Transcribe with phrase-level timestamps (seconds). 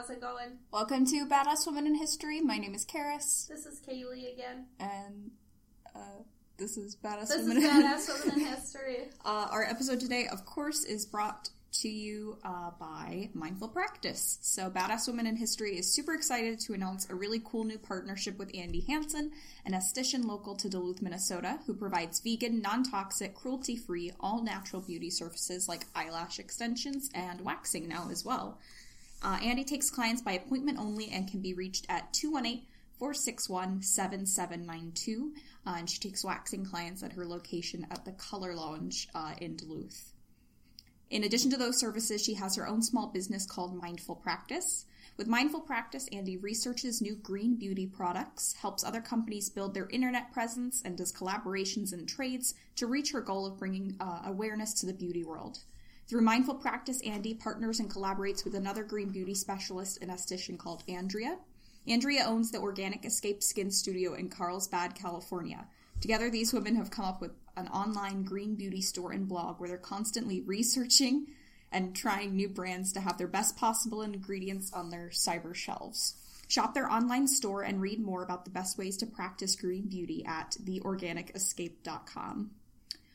[0.00, 0.56] How's it going?
[0.72, 2.40] Welcome to Badass Women in History.
[2.40, 4.64] My name is Carys, This is Kaylee again.
[4.78, 5.30] and
[5.94, 6.22] uh,
[6.56, 7.64] this is Badass This is Women.
[7.64, 8.96] Badass Women in History.
[9.26, 11.50] uh, our episode today, of course, is brought
[11.82, 14.38] to you uh, by Mindful Practice.
[14.40, 18.38] So, Badass Women in History is super excited to announce a really cool new partnership
[18.38, 19.32] with Andi Hanson,
[19.66, 24.80] an esthetician local to Duluth, Minnesota, who provides vegan, non toxic, cruelty free, all natural
[24.80, 28.58] beauty services like eyelash extensions and waxing now as well.
[29.22, 32.66] Uh, Andi takes clients by appointment only and can be reached at 218
[32.98, 35.32] 461 7792.
[35.66, 39.56] Uh, And she takes waxing clients at her location at the Color Lounge uh, in
[39.56, 40.12] Duluth.
[41.10, 44.86] In addition to those services, she has her own small business called Mindful Practice.
[45.16, 50.32] With Mindful Practice, Andi researches new green beauty products, helps other companies build their internet
[50.32, 54.86] presence, and does collaborations and trades to reach her goal of bringing uh, awareness to
[54.86, 55.58] the beauty world.
[56.10, 60.82] Through Mindful Practice, Andi partners and collaborates with another green beauty specialist and esthetician called
[60.88, 61.38] Andrea.
[61.86, 65.68] Andrea owns the Organic Escape Skin Studio in Carlsbad, California.
[66.00, 69.68] Together, these women have come up with an online green beauty store and blog where
[69.68, 71.28] they're constantly researching
[71.70, 76.16] and trying new brands to have their best possible ingredients on their cyber shelves.
[76.48, 80.24] Shop their online store and read more about the best ways to practice green beauty
[80.26, 82.50] at theorganicescape.com.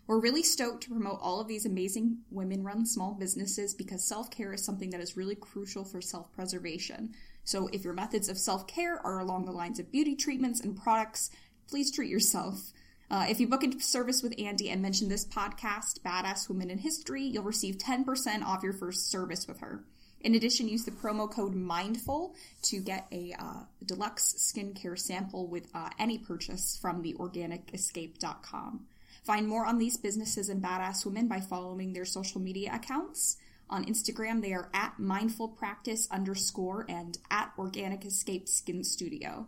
[0.07, 4.29] We're really stoked to promote all of these amazing women run small businesses because self
[4.29, 7.15] care is something that is really crucial for self preservation.
[7.43, 10.77] So, if your methods of self care are along the lines of beauty treatments and
[10.77, 11.31] products,
[11.67, 12.71] please treat yourself.
[13.09, 16.79] Uh, if you book a service with Andi and mention this podcast, Badass Women in
[16.79, 19.83] History, you'll receive 10% off your first service with her.
[20.21, 22.33] In addition, use the promo code MINDFUL
[22.63, 28.87] to get a uh, deluxe skincare sample with uh, any purchase from the theorganicescape.com.
[29.25, 33.37] Find more on these businesses and badass women by following their social media accounts.
[33.71, 39.47] On Instagram, they are at mindful practice underscore and at organic escape skin studio.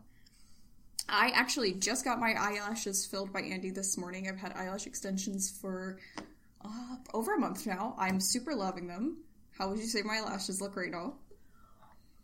[1.08, 4.28] I actually just got my eyelashes filled by Andi this morning.
[4.28, 6.00] I've had eyelash extensions for
[6.66, 7.96] uh, over a month now.
[8.00, 9.18] I'm super loving them.
[9.58, 11.14] How would you say my lashes look right now?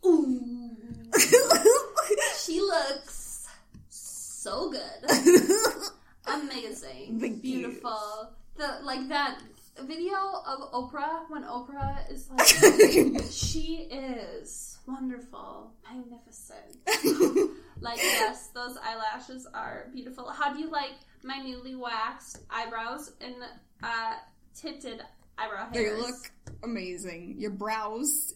[0.04, 0.76] Ooh.
[2.44, 3.48] she looks
[3.88, 5.10] so good.
[6.26, 7.20] Amazing.
[7.20, 7.68] Thank you.
[7.68, 8.32] Beautiful.
[8.56, 9.40] The like that
[9.82, 12.30] video of Oprah when Oprah is
[13.14, 16.76] like she is wonderful, magnificent.
[17.80, 20.30] like yes, those eyelashes are beautiful.
[20.30, 20.92] How do you like
[21.22, 23.34] my newly waxed eyebrows and
[23.82, 24.14] uh
[24.54, 25.02] tinted
[25.36, 25.74] eyebrow hairs?
[25.74, 26.30] They look
[26.62, 27.36] amazing.
[27.38, 28.34] Your brows,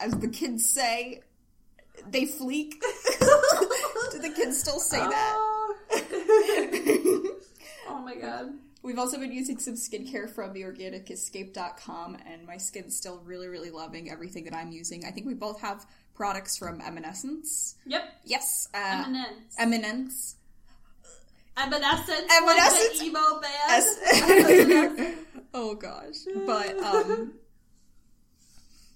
[0.00, 1.22] as the kids say,
[2.08, 2.72] they fleek.
[4.12, 5.49] Do the kids still say that?
[8.20, 8.50] God.
[8.82, 14.10] We've also been using some skincare from theorganicescape.com, and my skin's still really, really loving
[14.10, 15.04] everything that I'm using.
[15.04, 17.74] I think we both have products from Eminescence.
[17.86, 18.02] Yep.
[18.24, 19.56] Yes, uh, Eminence.
[19.58, 20.36] Eminence.
[21.58, 22.32] Evanescence.
[22.32, 22.98] Evanescence.
[22.98, 25.16] Like emo band.
[25.52, 26.14] Oh gosh,
[26.46, 27.32] but um,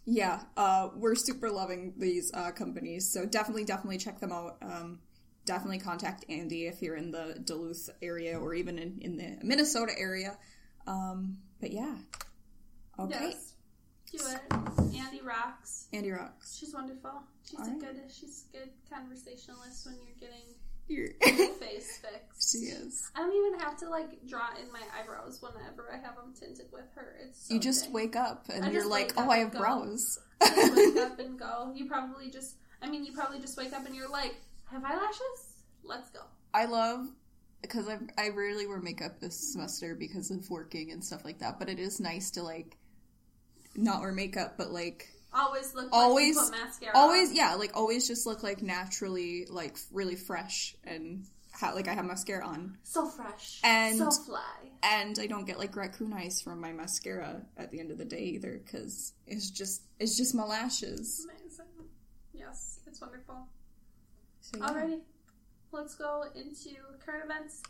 [0.07, 4.57] yeah, uh, we're super loving these uh, companies, so definitely, definitely check them out.
[4.63, 5.01] Um,
[5.47, 9.93] definitely contact Andi if you're in the Duluth area or even in, in the Minnesota
[9.99, 10.37] area.
[10.87, 11.95] Um, but yeah,
[12.99, 13.51] okay, Yes.
[14.13, 14.49] Do it.
[14.51, 15.89] Andi rocks.
[15.93, 16.57] Andi rocks.
[16.57, 17.11] She's wonderful.
[17.51, 17.81] She's All a right.
[17.81, 17.97] good.
[18.13, 20.45] She's a good conversationalist when you're getting
[20.87, 21.09] your
[21.59, 22.53] face fixed.
[22.53, 23.11] she is.
[23.17, 26.67] I don't even have to like draw in my eyebrows whenever I have them tinted
[26.73, 27.17] with her.
[27.27, 27.93] It's so You just dang.
[27.93, 30.19] wake up and I you're like, oh, I have brows.
[30.43, 31.73] Just wake up and go.
[31.75, 32.57] You probably just.
[32.83, 34.37] I mean, you probably just wake up and you're like,
[34.71, 35.55] have eyelashes?
[35.83, 36.21] Let's go.
[36.53, 37.07] I love
[37.63, 39.61] because I I rarely wear makeup this mm-hmm.
[39.61, 41.59] semester because of working and stuff like that.
[41.59, 42.77] But it is nice to like
[43.77, 45.89] not wear makeup, but like Always look.
[45.93, 46.93] Always- Like you put mascara.
[46.95, 47.37] always on.
[47.37, 52.05] yeah, like always just look like naturally like really fresh and ha- like I have
[52.05, 53.61] mascara on, So fresh.
[53.65, 54.71] And- so fly.
[54.85, 58.05] and I don't get like raccoon eyes from my mascara at the end of the
[58.05, 61.27] day either because it's just it's just my lashes.
[61.29, 61.67] Amazing.
[62.33, 63.49] Yes, it's wonderful.
[64.59, 64.67] Yeah.
[64.69, 65.01] Alrighty,
[65.73, 66.71] let's go into
[67.05, 67.63] current events,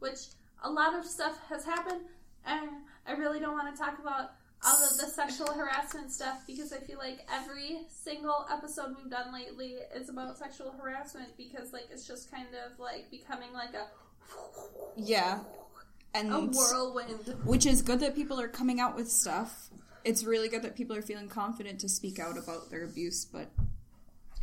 [0.00, 0.18] which
[0.64, 2.02] a lot of stuff has happened,
[2.44, 2.68] and
[3.06, 4.30] I really don't want to talk about
[4.64, 9.32] all of the sexual harassment stuff because I feel like every single episode we've done
[9.32, 13.86] lately is about sexual harassment because like it's just kind of like becoming like a
[14.96, 15.40] Yeah,
[16.14, 17.34] and a whirlwind.
[17.44, 19.68] which is good that people are coming out with stuff.
[20.04, 23.48] It's really good that people are feeling confident to speak out about their abuse, but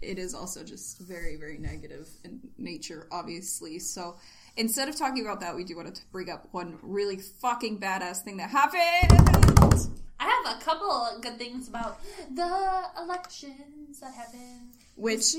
[0.03, 3.79] it is also just very, very negative in nature, obviously.
[3.79, 4.17] So
[4.57, 8.21] instead of talking about that, we do want to bring up one really fucking badass
[8.21, 9.89] thing that happened.
[10.19, 11.99] I have a couple good things about
[12.33, 13.99] the elections.
[13.99, 15.35] that happened Which,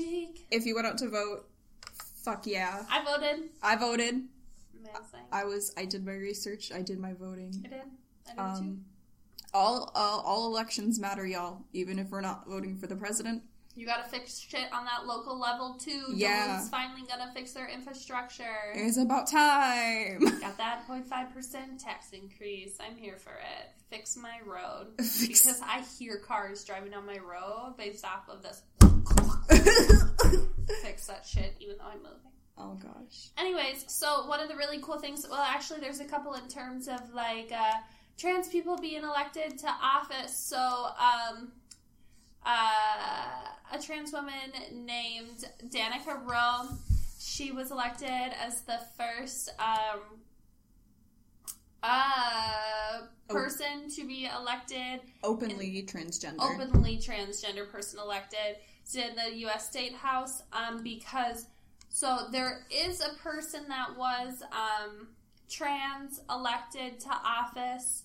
[0.51, 1.47] if you went out to vote,
[2.23, 2.83] fuck yeah.
[2.89, 3.49] I voted.
[3.63, 4.23] I voted.
[4.73, 5.25] Amazing.
[5.31, 5.73] I was.
[5.77, 6.71] I did my research.
[6.71, 7.63] I did my voting.
[7.65, 7.81] I did.
[8.39, 8.63] I did too.
[8.63, 8.85] Um,
[9.53, 11.63] all uh, all elections matter, y'all.
[11.73, 13.41] Even if we're not voting for the president.
[13.75, 16.05] You gotta fix shit on that local level too.
[16.13, 16.47] Yeah.
[16.47, 18.71] Duluth's finally gonna fix their infrastructure.
[18.73, 20.19] It's about time.
[20.41, 22.77] Got that 0.5% tax increase.
[22.79, 23.69] I'm here for it.
[23.89, 24.87] Fix my road.
[25.27, 28.61] Because I hear cars driving on my road based off of this.
[30.81, 32.31] Fix that shit even though I'm moving.
[32.57, 33.29] oh gosh.
[33.37, 36.87] Anyways, so one of the really cool things, well, actually, there's a couple in terms
[36.87, 37.73] of like uh,
[38.17, 40.37] trans people being elected to office.
[40.37, 41.51] So, um,
[42.45, 44.33] uh, a trans woman
[44.71, 46.77] named Danica Roem,
[47.19, 49.99] she was elected as the first um,
[51.81, 56.39] uh, person to be elected Openly transgender.
[56.39, 58.57] openly transgender person elected
[58.91, 59.69] to the U.S.
[59.69, 61.47] State House um, because
[61.89, 65.07] so there is a person that was um,
[65.49, 68.03] trans elected to office,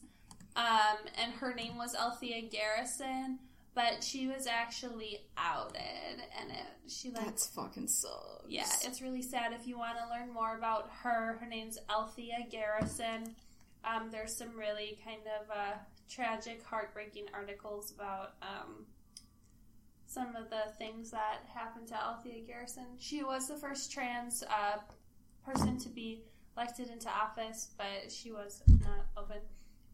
[0.55, 3.41] um, and her name was Althea Garrison,
[3.75, 8.45] but she was actually outed, and it she like That's fucking sucks.
[8.49, 9.53] yeah, it's really sad.
[9.53, 13.35] If you want to learn more about her, her name's Althea Garrison.
[13.85, 15.79] Um, there's some really kind of uh,
[16.09, 18.87] tragic, heartbreaking articles about um,
[20.07, 22.87] some of the things that happened to Althea Garrison.
[22.99, 24.79] She was the first trans uh,
[25.47, 26.25] person to be
[26.57, 29.39] elected into office, but she was not open,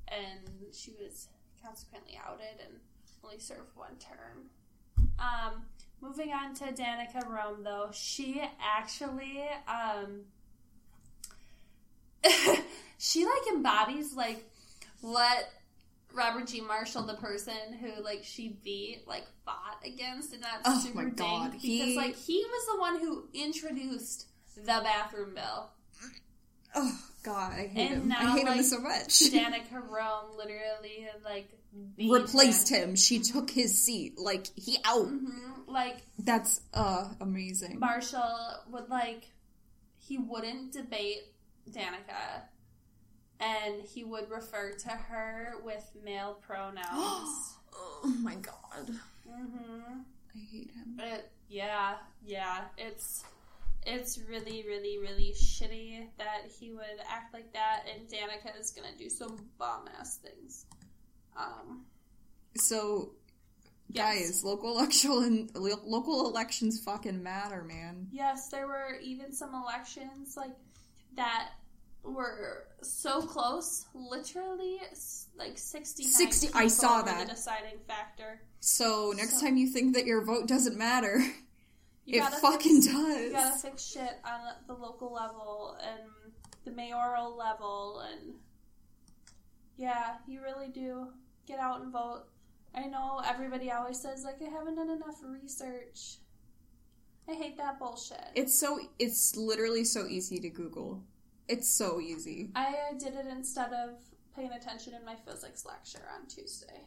[0.09, 1.29] and she was
[1.63, 2.79] consequently outed and
[3.27, 5.09] only served one term.
[5.19, 5.63] Um,
[6.01, 10.23] moving on to Danica Roem, though, she actually um,
[12.99, 14.45] she like embodies like
[15.01, 15.49] what
[16.13, 16.61] Robert G.
[16.61, 21.11] Marshall, the person who like she beat, like fought against, and that's Oh super my
[21.11, 24.27] God, dank he- because like he was the one who introduced
[24.57, 25.71] the bathroom bill.
[26.75, 28.09] Oh god, I hate And him.
[28.09, 29.09] now, I hate him so much.
[29.33, 31.49] Danica Roem literally like
[31.99, 32.97] Replaced him.
[32.97, 34.19] She took his seat.
[34.19, 35.07] Like he out.
[35.07, 37.79] hmm Like That's uh amazing.
[37.81, 39.25] Marshall would like
[39.99, 41.23] he wouldn't debate
[41.71, 42.43] Danica
[43.41, 46.87] and he would refer to her with male pronouns.
[47.75, 48.91] oh my god.
[49.29, 50.01] hmm
[50.35, 50.99] I hate him.
[51.01, 51.95] It, yeah,
[52.25, 53.25] yeah, it's
[53.87, 58.97] it's really, really, really shitty that he would act like that, and Danica is gonna
[58.99, 60.67] do some bomb ass things.
[61.37, 61.85] Um,
[62.57, 63.13] So
[63.89, 64.15] yes.
[64.17, 68.09] guys, local election lo- local elections fucking matter, man.
[68.11, 70.55] Yes, there were even some elections like
[71.17, 71.51] that
[72.03, 74.81] were so close, literally
[75.37, 76.05] like sixty.
[76.05, 77.27] 60 I saw were that.
[77.27, 78.41] the deciding factor.
[78.61, 81.19] So next So- time you think that your vote doesn't matter,
[82.07, 83.21] You it fucking fix, does.
[83.21, 86.33] You gotta fix shit on the local level and
[86.65, 88.35] the mayoral level, and
[89.77, 91.09] yeah, you really do
[91.47, 92.25] get out and vote.
[92.75, 96.19] I know everybody always says like I haven't done enough research.
[97.29, 98.25] I hate that bullshit.
[98.35, 101.03] It's so it's literally so easy to Google.
[101.49, 102.51] It's so easy.
[102.55, 103.97] I did it instead of
[104.35, 106.83] paying attention in my physics lecture on Tuesday.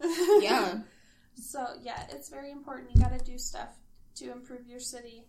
[0.40, 0.80] Yeah.
[1.34, 2.94] So yeah, it's very important.
[2.94, 3.76] You got to do stuff
[4.16, 5.24] to improve your city.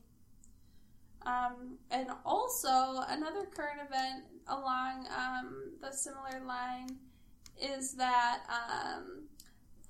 [1.26, 6.98] Um, and also another current event along um, the similar line
[7.62, 9.24] is that um,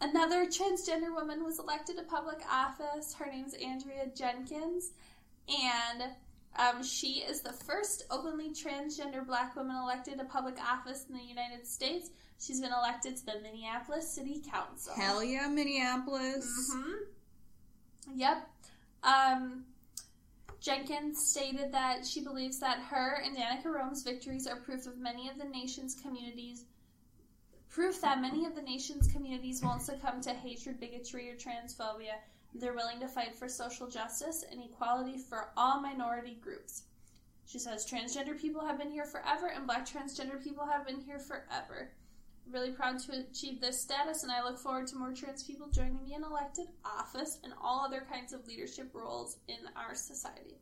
[0.01, 3.13] another transgender woman was elected to public office.
[3.13, 4.91] Her name's Andrea Jenkins,
[5.47, 6.03] and
[6.57, 11.23] um, she is the first openly transgender black woman elected to public office in the
[11.23, 12.09] United States.
[12.39, 14.93] She's been elected to the Minneapolis City Council.
[14.95, 16.47] Hell yeah, Minneapolis.
[16.73, 16.93] hmm
[18.15, 18.49] Yep.
[19.03, 19.65] Um,
[20.59, 25.29] Jenkins stated that she believes that her and Danica Roem's victories are proof of many
[25.29, 26.65] of the nation's communities.
[27.79, 32.19] Proof that many of the nation's communities won't succumb to hatred, bigotry, or transphobia.
[32.53, 36.83] They're willing to fight for social justice and equality for all minority groups.
[37.45, 41.19] She says transgender people have been here forever and black transgender people have been here
[41.19, 41.91] forever
[42.51, 46.03] really proud to achieve this status, and I look forward to more trans people joining
[46.03, 50.57] me in elected office and all other kinds of leadership roles in our society.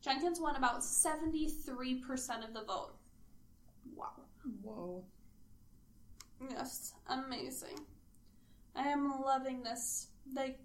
[0.00, 2.94] Jenkins won about 73% of the vote.
[3.94, 4.12] Wow.
[4.62, 5.04] Whoa.
[6.50, 7.78] Yes, amazing.
[8.74, 10.08] I am loving this.
[10.34, 10.58] Like,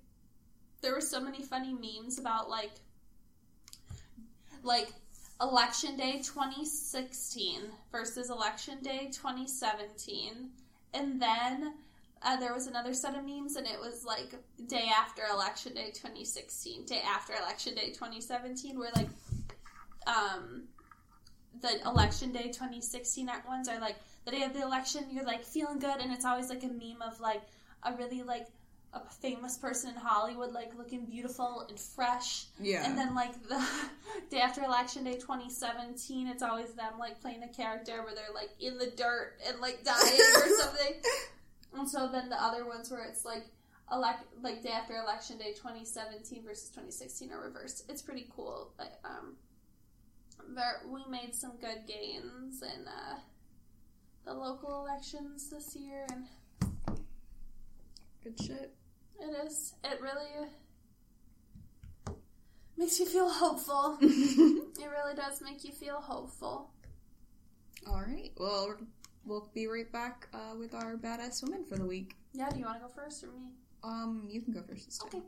[0.82, 2.72] there were so many funny memes about, like,
[4.64, 4.90] like,
[5.42, 10.50] election day 2016 versus election day 2017
[10.94, 11.74] and then
[12.24, 14.34] uh, there was another set of memes, and it was like
[14.68, 19.08] day after election day 2016, day after election day 2017, where like
[20.08, 20.64] um
[21.62, 25.80] the election day 2016 ones are like the day of the election, you're like feeling
[25.80, 27.44] good, and it's always like a meme of like
[27.84, 28.48] a really like
[28.94, 32.46] a famous person in Hollywood like looking beautiful and fresh.
[32.60, 32.86] Yeah.
[32.86, 33.64] And then like the
[34.30, 38.50] day after election day 2017, it's always them like playing a character where they're like
[38.60, 40.94] in the dirt and like dying or something.
[41.78, 43.46] And so then the other ones where it's like
[43.92, 47.86] elect like day after election day 2017 versus 2016 are reversed.
[47.88, 48.74] It's pretty cool.
[48.78, 49.36] Like um
[50.54, 53.18] there we made some good gains and uh
[54.28, 56.26] the local elections this year and
[58.24, 58.74] Good shit.
[59.22, 60.50] it is it really
[62.78, 63.98] makes you feel hopeful.
[64.80, 66.70] It really does make you feel hopeful.
[67.88, 68.32] All right.
[68.38, 68.76] Well,
[69.26, 72.16] we'll be right back uh, with our badass woman for the week.
[72.34, 73.54] Yeah, do you want to go first or me?
[73.84, 75.08] Um, you can go first this time.
[75.08, 75.22] Okay.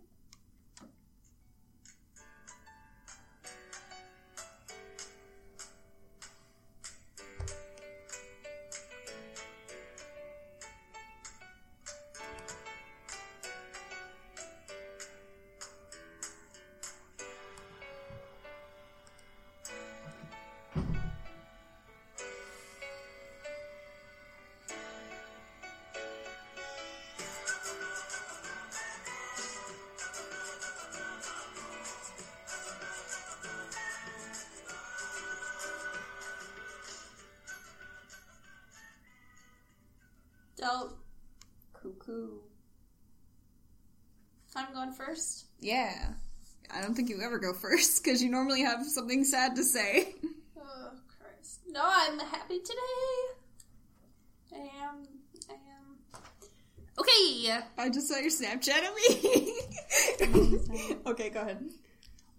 [45.70, 46.14] Yeah.
[46.74, 50.16] I don't think you ever go first because you normally have something sad to say.
[50.60, 51.60] Oh Christ!
[51.68, 53.36] No, I'm happy today.
[54.54, 55.04] I am.
[55.48, 55.98] I am.
[56.98, 57.52] Okay.
[57.78, 59.54] I just saw your Snapchat of me.
[61.06, 61.64] okay, go ahead.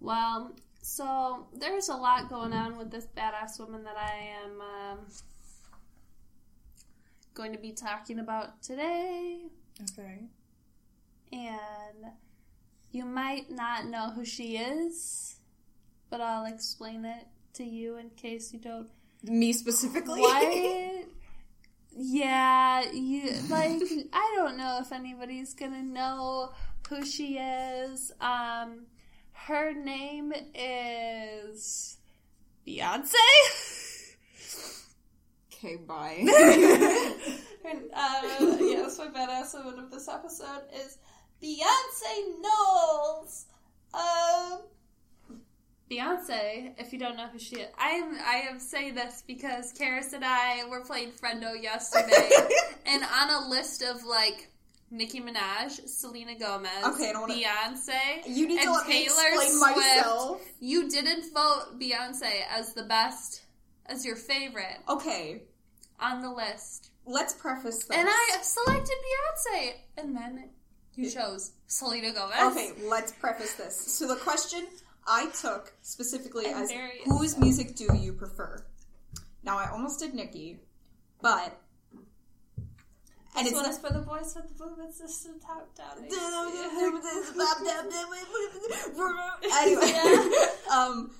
[0.00, 5.06] Well, so there's a lot going on with this badass woman that I am um,
[7.34, 9.44] going to be talking about today,
[9.92, 10.24] Okay.
[11.32, 12.12] and
[12.90, 15.36] you might not know who she is,
[16.08, 18.88] but I'll explain it to you in case you don't.
[19.22, 20.20] Me specifically?
[20.20, 21.06] What?
[21.92, 23.82] Yeah, you like
[24.12, 26.52] I don't know if anybody's gonna know
[26.88, 28.12] who she is.
[28.20, 28.86] Um
[29.32, 31.96] her name is
[32.66, 33.14] Beyonce.
[35.52, 36.18] okay, bye.
[37.64, 38.20] and, uh,
[38.60, 40.98] yes, my badass woman of this episode is
[41.42, 43.46] Beyonce Knowles.
[43.94, 44.60] Um,
[45.90, 48.16] Beyonce, if you don't know who she is, I am.
[48.24, 52.30] I am saying this because Carys and I were playing Friendo yesterday,
[52.86, 54.48] and on a list of like
[54.92, 59.50] Nicki Minaj, Selena Gomez, Okay, wanna- Beyonce, you need to and let me Taylor explain
[59.58, 59.76] Swift.
[59.76, 60.40] myself.
[60.60, 63.42] You didn't vote Beyonce as the best,
[63.86, 65.42] as your favorite Okay,
[65.98, 66.90] on the list.
[67.04, 67.96] let's preface this.
[67.96, 68.94] And I have selected
[69.56, 70.50] Beyonce, and then
[70.96, 72.52] you chose Selena Gomez.
[72.52, 73.76] Okay, let's preface this.
[73.76, 74.66] So the question
[75.06, 78.64] I took specifically I'm as very whose music do you prefer?
[79.42, 80.60] Now I almost did Nicki,
[81.22, 81.58] but
[83.36, 86.04] and this it's one not- is for the boys with the movement system top down.
[89.60, 89.92] anyway,
[90.72, 91.10] um,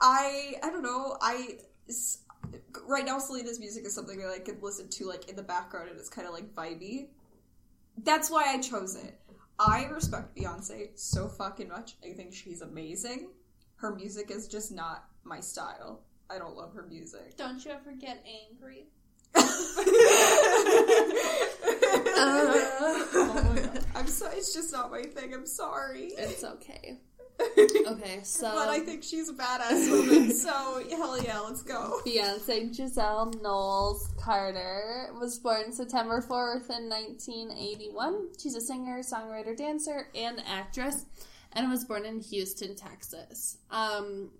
[0.00, 1.16] I I don't know.
[1.20, 1.58] I
[2.86, 5.90] right now Selena's music is something that I could listen to like in the background,
[5.90, 7.08] and it's kind of like vibey.
[8.04, 9.18] That's why I chose it.
[9.58, 11.96] I respect Beyonce so fucking much.
[12.08, 13.30] I think she's amazing.
[13.76, 16.02] Her music is just not my style.
[16.30, 17.36] I don't love her music.
[17.36, 18.86] Don't you ever get angry?
[23.94, 24.28] I'm so.
[24.32, 25.34] It's just not my thing.
[25.34, 26.12] I'm sorry.
[26.16, 27.00] It's okay.
[27.40, 30.32] Okay, so but I think she's a badass woman.
[30.38, 32.00] So hell yeah, let's go.
[32.06, 38.28] Beyonce Giselle Knowles Carter was born September 4th in 1981.
[38.40, 41.06] She's a singer, songwriter, dancer, and actress,
[41.52, 43.58] and was born in Houston, Texas.
[43.70, 44.30] Um,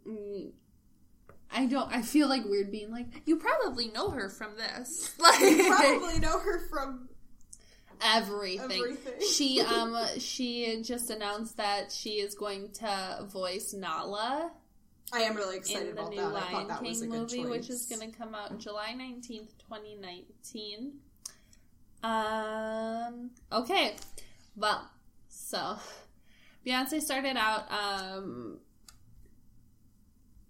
[1.51, 1.93] I don't.
[1.93, 6.19] I feel like weird being like you probably know her from this, like you Probably
[6.21, 7.09] know her from
[8.03, 8.71] everything.
[8.71, 9.29] Everything.
[9.29, 14.53] She um she just announced that she is going to voice Nala
[15.13, 16.27] I am really excited about new that.
[16.27, 17.51] I Lion thought that was a King good movie, choice.
[17.51, 20.93] which is going to come out July 19th, 2019.
[22.03, 23.97] Um, okay.
[24.55, 24.91] Well,
[25.29, 25.79] so
[26.67, 28.59] Beyonce started out, um,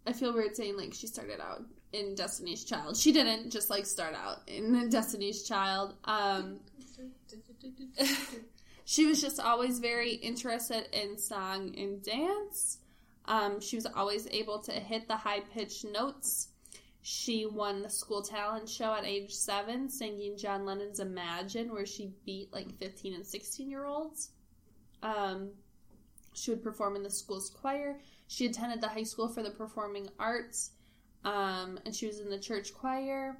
[0.06, 1.62] I feel weird saying like she started out
[1.92, 2.96] in Destiny's Child.
[2.96, 5.94] She didn't just like start out in Destiny's Child.
[6.04, 6.58] Um,
[8.84, 12.78] she was just always very interested in song and dance.
[13.26, 16.48] Um, she was always able to hit the high pitched notes.
[17.02, 22.12] She won the school talent show at age seven, singing John Lennon's Imagine, where she
[22.24, 24.30] beat like 15 and 16 year olds.
[25.02, 25.50] Um,
[26.32, 28.00] she would perform in the school's choir.
[28.26, 30.72] She attended the high school for the performing arts,
[31.24, 33.36] um, and she was in the church choir.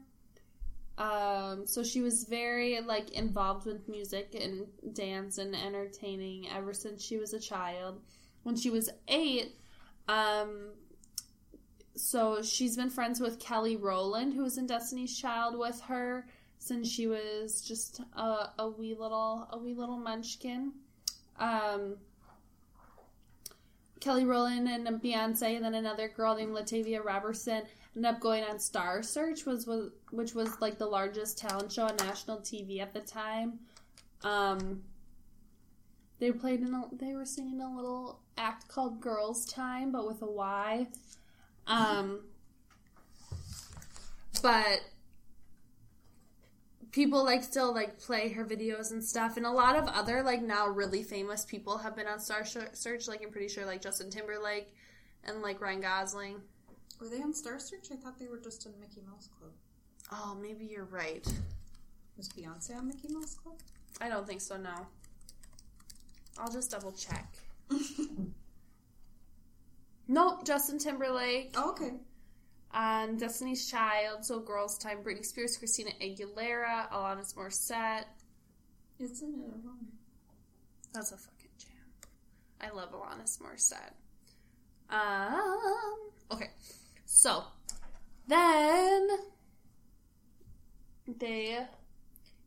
[0.99, 7.05] Um, so she was very like involved with music and dance and entertaining ever since
[7.05, 8.01] she was a child.
[8.43, 9.55] When she was eight,
[10.09, 10.71] um,
[11.95, 16.27] so she's been friends with Kelly Rowland, who was in Destiny's Child with her
[16.59, 20.73] since she was just a, a wee little a wee little munchkin.
[21.39, 21.97] Um,
[24.01, 27.63] Kelly Rowland and Beyonce, and then another girl named LaTavia Roberson
[27.97, 31.85] ended up going on Star Search, was, was which was like the largest talent show
[31.85, 33.59] on national TV at the time.
[34.23, 34.83] Um,
[36.19, 40.23] they played in a, they were singing a little act called Girls Time, but with
[40.23, 40.87] a Y.
[41.67, 42.21] Um,
[44.43, 44.81] but
[46.93, 50.43] people like still like play her videos and stuff and a lot of other like
[50.43, 54.11] now really famous people have been on star search like i'm pretty sure like justin
[54.11, 54.75] timberlake
[55.25, 56.37] and like ryan gosling
[57.01, 57.89] were they on star search?
[57.93, 59.53] I thought they were just in mickey mouse club.
[60.13, 61.27] Oh maybe you're right.
[62.17, 63.57] Was beyonce on mickey mouse club?
[64.01, 64.87] I don't think so no.
[66.39, 67.35] I'll just double check.
[70.11, 71.55] Nope justin timberlake.
[71.55, 71.93] Oh, okay.
[72.73, 78.05] Um, Destiny's Child, So Girls Time, Britney Spears, Christina Aguilera, Alanis Morissette.
[78.99, 79.87] Isn't it wrong?
[80.93, 81.71] That's a fucking jam.
[82.61, 83.95] I love Alanis Morissette.
[84.91, 86.51] Um, okay,
[87.11, 87.43] so
[88.27, 89.09] then
[91.07, 91.59] they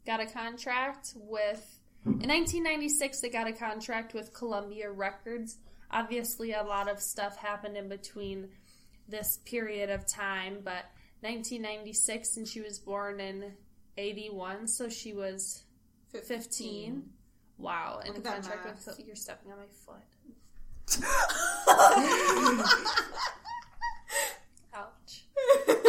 [0.06, 1.80] got a contract with.
[2.06, 5.58] In 1996, they got a contract with Columbia Records.
[5.89, 8.50] Obviously, a lot of stuff happened in between
[9.08, 10.86] this period of time, but
[11.21, 13.54] 1996, and she was born in
[13.97, 15.63] 81, so she was
[16.12, 16.38] 15.
[16.38, 17.04] 15.
[17.58, 20.02] Wow, and the contract with you're stepping on my foot.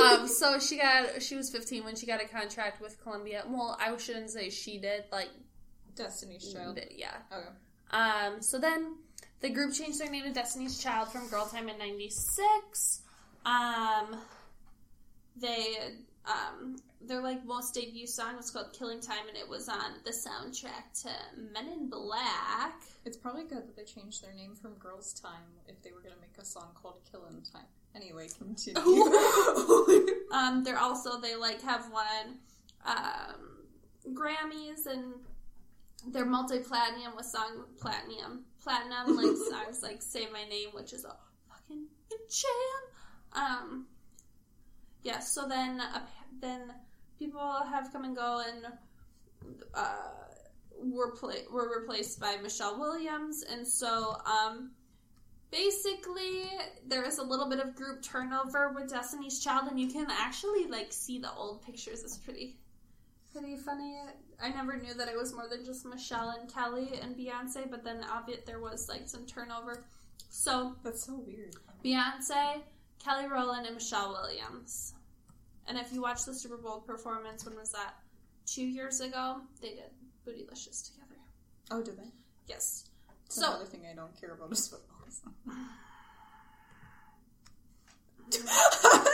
[0.02, 3.44] Um, so she got she was 15 when she got a contract with Columbia.
[3.46, 5.30] Well, I shouldn't say she did, like
[5.94, 6.76] Destiny's Child.
[6.76, 7.16] Did, yeah.
[7.32, 7.48] Okay.
[7.90, 8.96] Um, so then
[9.40, 13.02] the group changed their name to Destiny's Child from Girl Time in 96.
[13.44, 14.16] Um,
[15.36, 15.76] they
[16.24, 20.12] um, their like most debut song was called "Killing Time" and it was on the
[20.12, 21.10] soundtrack to
[21.52, 22.80] Men in Black.
[23.04, 26.20] It's probably good that they changed their name from Girls Time if they were gonna
[26.20, 28.80] make a song called "Killing Time." Anyway, continue.
[30.32, 32.38] um, they're also they like have won
[32.84, 35.14] um, Grammys and
[36.08, 41.04] they're multi platinum with song platinum platinum like songs like "Say My Name," which is
[41.04, 41.14] a
[41.48, 41.86] fucking
[42.30, 43.44] jam.
[43.44, 43.86] Um,
[45.02, 46.00] yeah, so then uh,
[46.40, 46.72] then
[47.18, 48.66] people have come and go and
[49.74, 49.94] uh,
[50.82, 54.72] were pla- were replaced by Michelle Williams, and so um,
[55.52, 56.50] basically
[56.88, 60.66] there is a little bit of group turnover with Destiny's Child, and you can actually
[60.66, 62.02] like see the old pictures.
[62.02, 62.56] It's pretty
[63.32, 63.96] pretty funny.
[64.42, 67.84] I never knew that it was more than just Michelle and Kelly and Beyonce, but
[67.84, 69.84] then obviously there was like some turnover.
[70.30, 71.54] So that's so weird.
[71.84, 72.62] Beyonce
[73.02, 74.94] Kelly Rowland and Michelle Williams.
[75.68, 77.94] And if you watch the Super Bowl performance, when was that?
[78.46, 79.90] Two years ago, they did
[80.26, 81.20] Bootylicious together.
[81.70, 82.10] Oh, did they?
[82.48, 82.88] Yes.
[83.28, 84.91] So another thing I don't care about is football.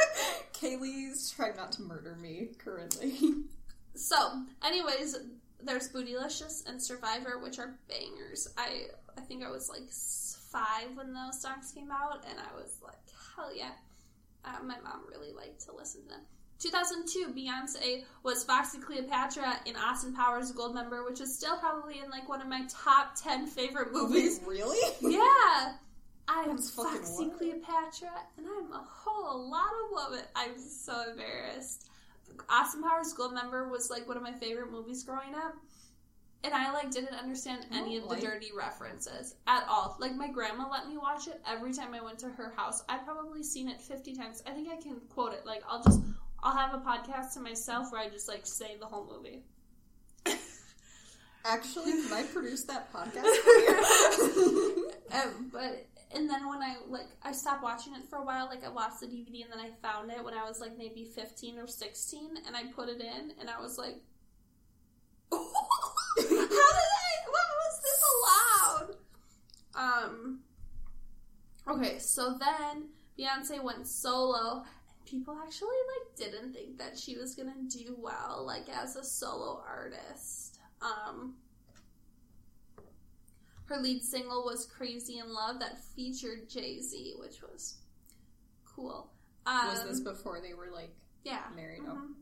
[0.53, 3.19] Kaylee's trying not to murder me currently.
[3.95, 5.17] So, anyways,
[5.61, 8.47] there's Bootylicious and Survivor, which are bangers.
[8.57, 8.85] I
[9.17, 12.95] I think I was like five when those songs came out, and I was like,
[13.35, 13.73] hell yeah.
[14.45, 16.21] Uh, my mom really liked to listen to them.
[16.61, 22.29] 2002, Beyonce was Foxy Cleopatra in Austin Powers Goldmember, which is still probably in like
[22.29, 24.41] one of my top 10 favorite movies.
[24.41, 24.95] Wait, really?
[25.01, 25.73] Yeah.
[26.29, 30.25] I'm Foxy Cleopatra, and I'm a whole lot of woman.
[30.37, 31.89] I'm so embarrassed.
[32.51, 35.55] Austin Powers Goldmember was like one of my favorite movies growing up
[36.45, 38.21] and I like didn't understand any of the like...
[38.23, 39.97] dirty references at all.
[39.99, 42.85] Like my grandma let me watch it every time I went to her house.
[42.89, 44.43] I've probably seen it 50 times.
[44.47, 45.45] I think I can quote it.
[45.45, 46.01] Like I'll just
[46.43, 49.43] I'll have a podcast to myself where I just like say the whole movie.
[51.45, 54.91] Actually, can I produce that podcast for you?
[55.13, 58.65] um, but and then when I like I stopped watching it for a while, like
[58.65, 61.59] I watched the DVD and then I found it when I was like maybe 15
[61.59, 63.97] or 16 and I put it in and I was like
[65.33, 65.39] How
[66.19, 67.11] did I?
[67.27, 68.95] When was this allowed?
[69.75, 70.41] Um.
[71.69, 77.35] Okay, so then Beyonce went solo, and people actually like didn't think that she was
[77.35, 80.59] gonna do well, like as a solo artist.
[80.81, 81.35] Um.
[83.69, 87.77] Her lead single was "Crazy in Love" that featured Jay Z, which was
[88.65, 89.11] cool.
[89.45, 91.43] Um, Was this before they were like yeah.
[91.55, 91.83] married?
[91.83, 92.15] Mhm.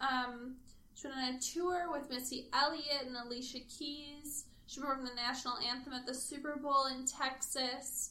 [0.00, 0.56] Um,
[0.94, 4.44] she went on a tour with Missy Elliott and Alicia Keys.
[4.66, 8.10] She performed the national anthem at the Super Bowl in Texas.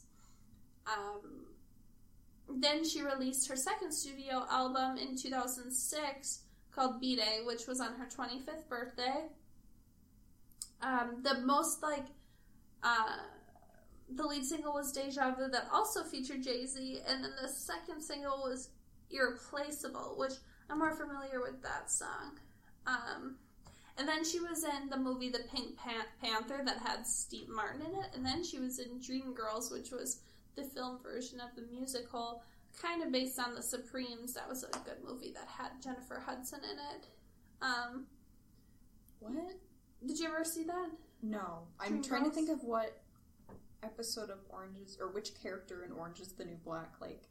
[0.88, 1.46] Um,
[2.50, 7.94] then she released her second studio album in 2006 called B Day, which was on
[7.96, 9.26] her 25th birthday.
[10.82, 12.06] Um, the most like
[12.86, 13.18] uh,
[14.10, 18.02] the lead single was Deja Vu that also featured Jay Z, and then the second
[18.02, 18.70] single was
[19.12, 20.34] Irreplaceable, which
[20.70, 22.40] I'm more familiar with that song.
[22.88, 23.36] Um,
[23.98, 27.82] and then she was in the movie The Pink Pan- Panther that had Steve Martin
[27.82, 30.22] in it, and then she was in Dreamgirls, which was
[30.56, 32.44] the film version of the musical,
[32.82, 34.34] kind of based on The Supremes.
[34.34, 37.08] That was a good movie that had Jennifer Hudson in it.
[37.62, 38.06] Um,
[39.20, 39.34] What?
[40.06, 40.90] did you ever see that?
[41.32, 41.68] No.
[41.80, 43.02] I'm trying to think of what
[43.84, 47.22] episode of Orange is or which character in Orange is the New Black like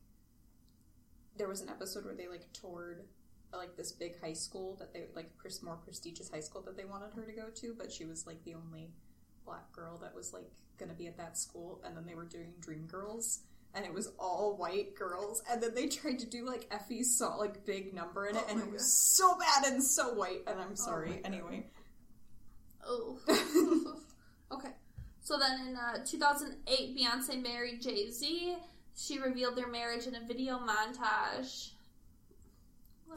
[1.37, 3.04] there was an episode where they like toured
[3.52, 5.30] like this big high school that they like
[5.62, 8.42] more prestigious high school that they wanted her to go to, but she was like
[8.44, 8.90] the only
[9.44, 12.52] black girl that was like gonna be at that school, and then they were doing
[12.61, 13.40] Dream Girls,
[13.76, 17.38] And it was all white girls, and then they tried to do like Effie's song,
[17.38, 20.42] like big number in it, Oh and it was so bad and so white.
[20.46, 21.11] And I'm sorry.
[21.11, 21.20] God.
[21.24, 21.66] anyway,
[22.87, 23.18] Oh.
[24.53, 24.70] okay.
[25.23, 28.57] So then in uh, 2008, Beyonce married Jay Z.
[28.97, 31.70] She revealed their marriage in a video montage.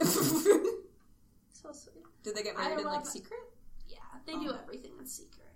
[0.00, 2.04] so sweet.
[2.22, 3.10] Did they get I married in like love it.
[3.10, 3.40] secret?
[3.88, 4.58] Yeah, they do Oh.
[4.62, 5.46] everything in secret.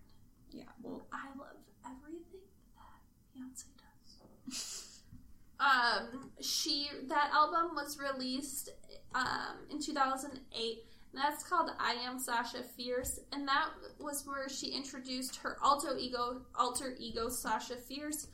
[0.51, 0.64] Yeah.
[0.83, 2.40] Well, I love everything
[2.77, 3.01] that
[3.35, 5.03] Beyonce does.
[5.61, 8.70] um, she that album was released
[9.14, 10.85] um in 2008.
[11.14, 16.40] That's called I Am Sasha Fierce, and that was where she introduced her alter ego,
[16.55, 18.29] alter ego Sasha Fierce,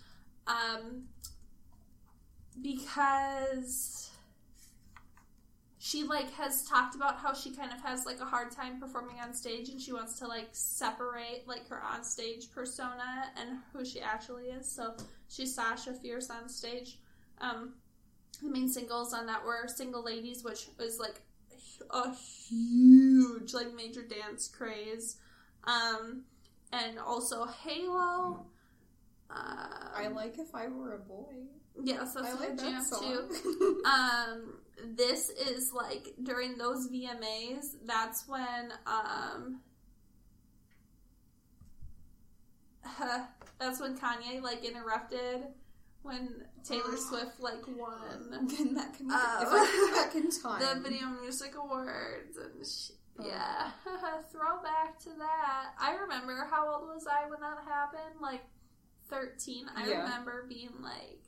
[0.46, 1.04] um,
[2.62, 4.10] because
[5.88, 9.16] she like has talked about how she kind of has like a hard time performing
[9.20, 13.84] on stage and she wants to like separate like her on stage persona and who
[13.84, 14.70] she actually is.
[14.70, 14.94] So
[15.30, 16.98] she's sasha fierce on stage.
[17.40, 17.74] Um
[18.42, 21.22] the main singles on that were single ladies which was like
[21.90, 25.16] a huge like major dance craze
[25.64, 26.24] um
[26.72, 28.46] and also halo
[29.30, 31.26] um, I like if I were a boy.
[31.82, 33.28] yes that's I a like jam that song.
[33.30, 34.54] too um
[34.96, 39.60] this is like during those VMAs that's when um
[43.58, 45.42] that's when Kanye like interrupted
[46.08, 46.96] when Taylor ah.
[47.08, 49.38] Swift like won Can that can Oh.
[49.42, 50.60] if I could go back in time?
[50.82, 53.26] the Video Music Awards and she, Oh.
[53.26, 53.70] yeah
[54.32, 58.42] throwback to that I remember how old was I when that happened like
[59.10, 60.02] 13 I Yeah.
[60.02, 61.20] remember being like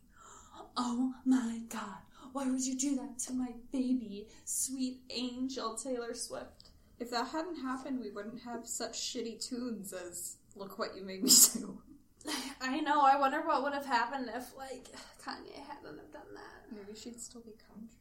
[0.77, 1.97] oh my god
[2.33, 7.57] why would you do that to my baby sweet angel Taylor Swift If that hadn't
[7.63, 11.81] happened, we wouldn't have such shitty tunes as "Look What You Made Me Do."
[12.61, 14.89] I know I wonder what would have happened if like
[15.25, 17.97] Kanye hadn't have done that Maybe she'd still be country.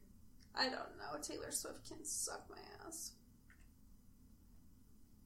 [0.55, 3.13] I don't know Taylor Swift can suck my ass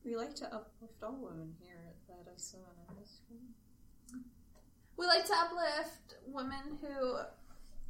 [0.05, 2.59] We like to uplift all women here at that SON.
[4.95, 7.17] We like to uplift women who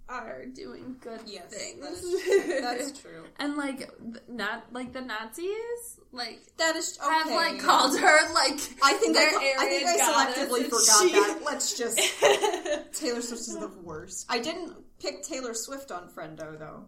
[0.09, 1.79] are doing good Yes, things.
[1.81, 3.23] that is, that's true.
[3.39, 3.89] and like
[4.27, 7.11] not like the Nazis, like That is okay.
[7.13, 11.39] have like called her like I think I, I think I selectively forgot she- that.
[11.45, 11.97] Let's just
[12.99, 14.25] Taylor Swift is the worst.
[14.29, 16.85] I didn't pick Taylor Swift on Friendo though.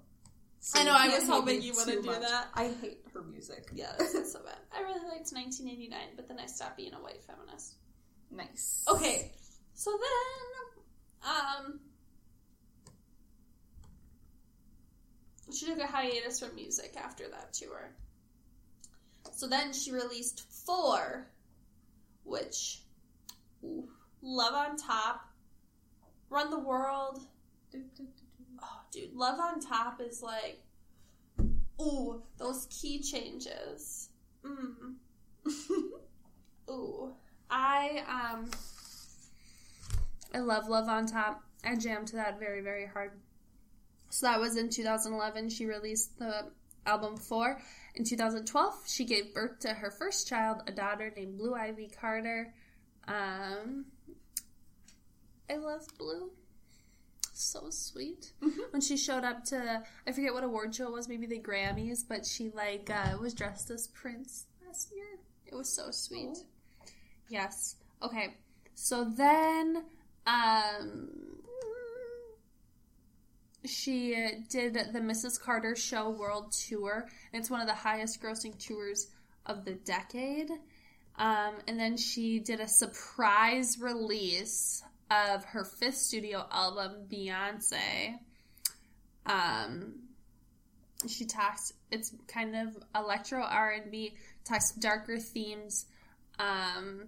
[0.60, 2.22] So I know, I was hoping you wouldn't do much.
[2.22, 2.48] that.
[2.56, 3.68] I hate her music.
[3.72, 4.58] yeah, this is so bad.
[4.76, 7.76] I really liked 1989, but then I stopped being a white feminist.
[8.32, 8.84] Nice.
[8.90, 9.32] Okay,
[9.76, 11.32] so then,
[11.68, 11.80] um,
[15.54, 17.92] she took a hiatus from music after that tour.
[19.32, 21.28] So then she released four,
[22.24, 22.82] which,
[23.64, 23.88] ooh,
[24.22, 25.30] Love on Top,
[26.30, 27.22] Run the World.
[27.74, 30.62] Oh, dude, Love on Top is like,
[31.82, 34.10] ooh, those key changes.
[34.44, 34.96] Mm.
[36.70, 37.14] Ooh,
[37.50, 38.50] I um,
[40.34, 41.44] I love Love on Top.
[41.64, 43.12] I jammed to that very very hard.
[44.10, 45.50] So that was in 2011.
[45.50, 46.52] She released the
[46.86, 47.60] album four.
[47.96, 52.54] In 2012, she gave birth to her first child, a daughter named Blue Ivy Carter.
[53.08, 53.86] Um,
[55.50, 56.32] I love Blue.
[57.34, 58.32] So sweet.
[58.70, 62.00] When she showed up to, I forget what award show it was, maybe the Grammys,
[62.08, 65.20] but she like uh, was dressed as Prince last year.
[65.46, 66.38] It was so sweet.
[67.30, 67.76] Yes.
[68.02, 68.36] Okay.
[68.74, 69.84] So then,
[70.28, 71.10] um,
[73.68, 74.16] she
[74.50, 75.40] did the Mrs.
[75.40, 79.08] Carter Show World Tour, it's one of the highest grossing tours
[79.46, 80.50] of the decade.
[81.18, 88.20] Um, and then she did a surprise release of her fifth studio album, Beyonce.
[89.26, 89.96] Um,
[91.08, 91.74] she talks.
[91.92, 94.16] It's kind of electro R and B.
[94.44, 95.86] Talks darker themes.
[96.40, 97.08] Um,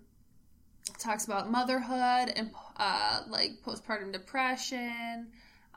[1.00, 5.28] talks about motherhood and uh, like postpartum depression.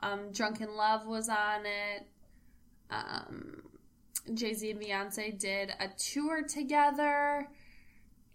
[0.01, 2.07] Um, Drunk in Love was on it.
[2.89, 3.61] Um,
[4.33, 7.47] Jay Z and Beyonce did a tour together,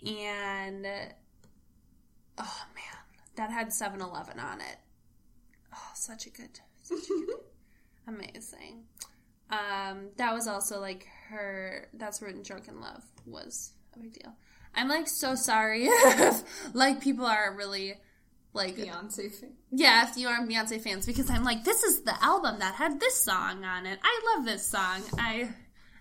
[0.05, 0.87] and
[2.39, 3.03] oh man,
[3.37, 4.79] that had 7-Eleven on it.
[5.75, 7.37] Oh, such a good, such a good,
[8.09, 8.85] amazing.
[9.51, 11.89] Um, that was also like her.
[11.95, 14.35] That's written Drunk in Love was a big deal.
[14.75, 16.43] I'm like so sorry if
[16.75, 17.95] like people are really
[18.57, 19.53] like Beyonce fan.
[19.71, 22.99] yeah, if you are Beyonce fans, because I'm like, this is the album that had
[23.01, 23.99] this song on it.
[24.03, 25.03] I love this song.
[25.19, 25.49] I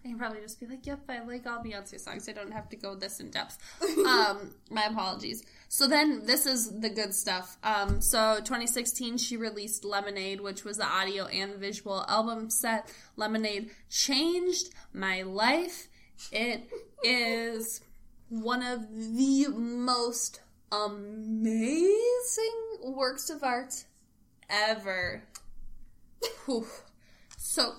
[0.06, 2.30] I can probably just be like, yep, I like all Beyonce songs.
[2.30, 3.58] I don't have to go this in depth.
[4.06, 5.44] um, my apologies.
[5.68, 7.58] So then this is the good stuff.
[7.64, 12.94] Um, so 2016, she released Lemonade, which was the audio and visual album set.
[13.16, 15.88] Lemonade changed my life.
[16.32, 16.70] It
[17.04, 17.82] is
[18.30, 20.40] one of the most
[20.72, 22.52] amazing
[22.84, 23.86] works of art
[24.50, 25.24] ever.
[26.46, 26.66] Whew.
[27.38, 27.74] So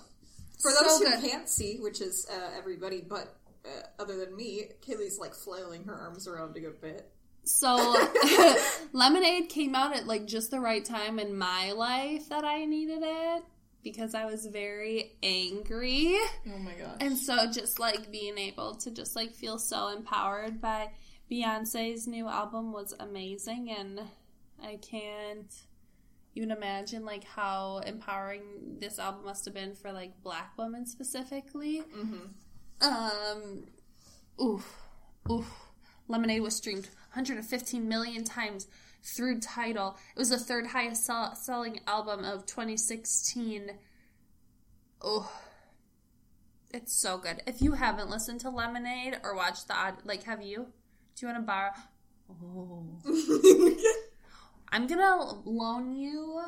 [0.60, 1.30] For so those who good.
[1.30, 5.94] can't see, which is uh, everybody but uh, other than me, Kaylee's like flailing her
[5.94, 7.10] arms around a good bit.
[7.44, 7.76] So
[8.92, 13.00] Lemonade came out at like just the right time in my life that I needed
[13.02, 13.44] it
[13.82, 16.16] because I was very angry.
[16.52, 16.96] Oh my gosh.
[17.00, 20.90] And so just like being able to just like feel so empowered by
[21.30, 24.00] Beyonce's new album was amazing and
[24.62, 25.52] I can't
[26.34, 31.78] even imagine like how empowering this album must have been for like black women specifically.
[31.78, 32.26] hmm
[32.80, 33.64] Um,
[34.40, 34.82] oof,
[35.30, 35.46] oof.
[36.08, 36.84] Lemonade was streamed
[37.14, 38.68] 115 million times
[39.02, 39.96] through Tidal.
[40.14, 43.70] It was the third highest sell- selling album of 2016.
[45.02, 45.30] Oh,
[46.72, 47.42] it's so good.
[47.46, 50.66] If you haven't listened to Lemonade or watched the odd, like, have you?
[51.16, 51.70] Do you want to borrow?
[52.30, 52.84] Oh,
[54.70, 56.42] I'm gonna loan you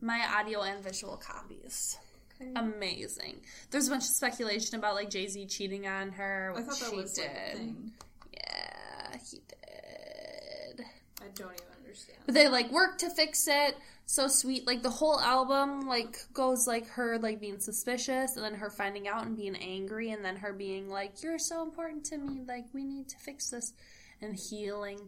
[0.00, 1.98] my audio and visual copies.
[2.40, 2.50] okay.
[2.56, 3.40] Amazing.
[3.70, 6.52] There's a bunch of speculation about like Jay Z cheating on her.
[6.56, 7.24] I thought that she was did.
[7.26, 7.92] like a thing.
[8.32, 10.84] Yeah, he did.
[11.20, 12.18] I don't even understand.
[12.26, 13.76] But they like worked to fix it.
[14.06, 14.66] So sweet.
[14.66, 19.08] Like the whole album like goes like her like being suspicious and then her finding
[19.08, 22.66] out and being angry and then her being like, You're so important to me, like
[22.72, 23.72] we need to fix this
[24.20, 24.98] and healing.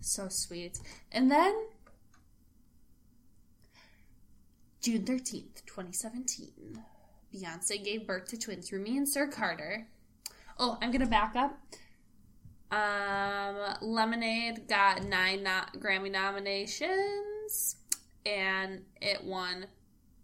[0.00, 0.78] So sweet.
[1.10, 1.54] And then
[4.82, 6.82] June thirteenth, twenty seventeen.
[7.32, 9.86] Beyonce gave birth to twins Rumi and Sir Carter.
[10.58, 11.58] Oh, I'm gonna back up.
[12.70, 15.44] Um, Lemonade got nine
[15.78, 17.76] Grammy nominations,
[18.26, 19.66] and it won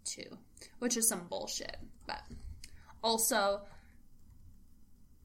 [0.05, 0.37] two,
[0.79, 1.77] which is some bullshit.
[2.07, 2.21] But
[3.03, 3.61] also,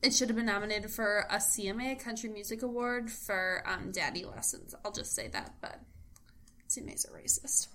[0.02, 4.74] it should have been nominated for a CMA, Country Music Award, for um, Daddy Lessons.
[4.84, 5.80] I'll just say that, but
[6.68, 7.68] CMA's a racist.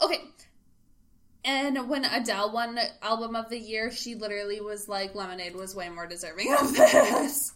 [0.00, 0.20] Okay.
[1.44, 5.88] And when Adele won Album of the Year, she literally was like, Lemonade was way
[5.90, 7.52] more deserving of this.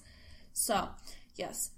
[0.53, 0.89] So,
[1.37, 1.71] yes,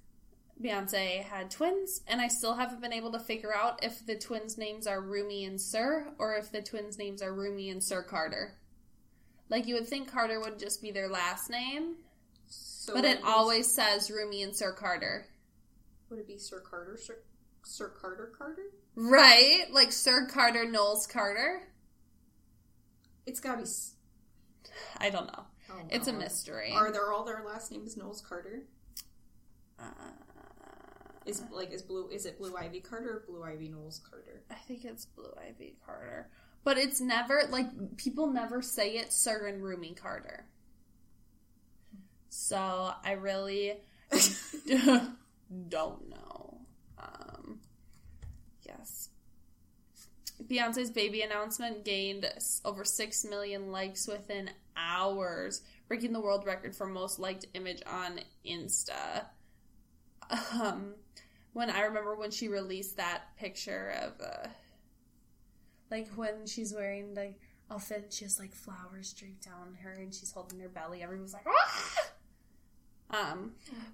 [0.63, 4.59] Beyonce had twins, and I still haven't been able to figure out if the twins'
[4.59, 8.55] names are Rumi and Sir, or if the twins' names are Rumi and Sir Carter.
[9.49, 11.97] Like, you would think Carter would just be their last name,
[12.49, 15.27] So but it is- always says Rumi and Sir Carter.
[16.11, 17.19] would it be Sir Carter, Sir,
[17.65, 18.71] Sir Carter Carter?
[18.97, 19.67] Right?
[19.73, 21.63] Like Sir Carter Knowles Carter?
[23.27, 23.63] It's gotta be.
[23.63, 23.95] s-
[24.99, 25.45] I don't know.
[25.71, 26.73] Oh, It's a mystery.
[26.73, 28.65] Are there all their last names Knowles Carter?
[29.79, 29.85] Uh,
[31.27, 32.09] Is like is blue?
[32.09, 34.43] Is it Blue Ivy Carter or Blue Ivy Knowles Carter?
[34.51, 36.31] I think it's Blue Ivy Carter.
[36.63, 40.45] But it's never, like, people never say it Sir and Rumi Carter.
[42.29, 43.79] So I really
[45.69, 46.59] don't know.
[46.99, 47.61] Um,
[48.63, 49.09] yes.
[50.47, 52.31] Beyonce's baby announcement gained
[52.65, 58.21] over 6 million likes within hours, breaking the world record for most liked image on
[58.47, 59.25] Insta.
[60.61, 60.95] Um,
[61.53, 64.49] when I remember when she released that picture of, uh,
[65.91, 67.35] like when she's wearing the
[67.71, 71.03] outfit, she has like flowers draped down her and she's holding her belly.
[71.03, 72.11] Everyone was like, ah!
[73.13, 73.53] Um,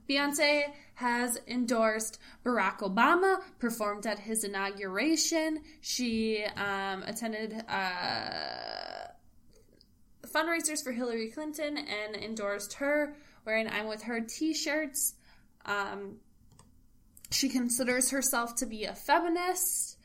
[0.08, 5.62] Beyonce has endorsed Barack Obama, performed at his inauguration.
[5.80, 9.08] She um, attended uh,
[10.26, 15.14] fundraisers for Hillary Clinton and endorsed her, wearing I'm With Her t shirts.
[15.64, 16.16] Um,
[17.30, 19.98] she considers herself to be a feminist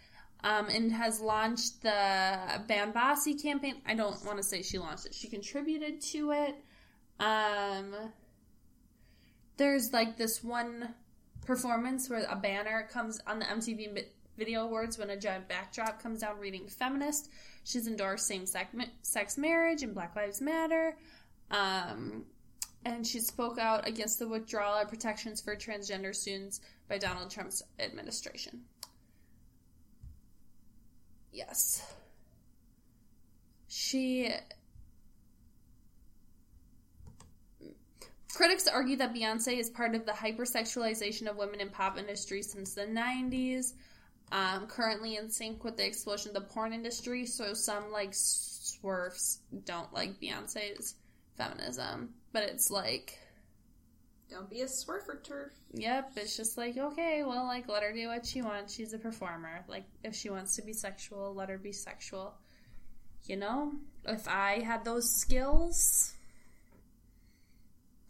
[0.44, 3.76] um, and has launched the Ban Bossy campaign.
[3.86, 6.56] I don't want to say she launched it, she contributed to it.
[7.20, 7.94] Um,
[9.58, 10.96] there's like this one
[11.46, 14.06] performance where a banner comes on the MTV
[14.38, 17.30] Video Awards when a giant backdrop comes down reading feminist.
[17.64, 20.96] She's endorsed same sex marriage and Black Lives Matter.
[21.52, 22.26] Um,
[22.86, 27.62] and she spoke out against the withdrawal of protections for transgender students by Donald Trump's
[27.80, 28.62] administration.
[31.32, 31.86] Yes.
[33.68, 34.34] She
[38.34, 42.74] Critics argue that Beyonce is part of the hypersexualization of women in pop industry since
[42.74, 43.74] the 90s,
[44.32, 47.26] um, currently in sync with the explosion of the porn industry.
[47.26, 50.96] So some like swerfs don't like Beyonce's
[51.38, 53.18] feminism, but it's like,
[54.30, 55.52] Don't be a swerfer turf.
[55.74, 58.74] yep, it's just like okay, well, like let her do what she wants.
[58.74, 59.64] She's a performer.
[59.68, 62.34] Like if she wants to be sexual, let her be sexual.
[63.26, 63.74] You know,
[64.06, 66.14] if I had those skills,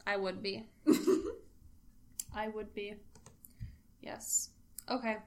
[0.08, 0.64] I would be.
[2.36, 2.96] I would be.
[4.02, 4.50] Yes.
[4.90, 5.18] Okay.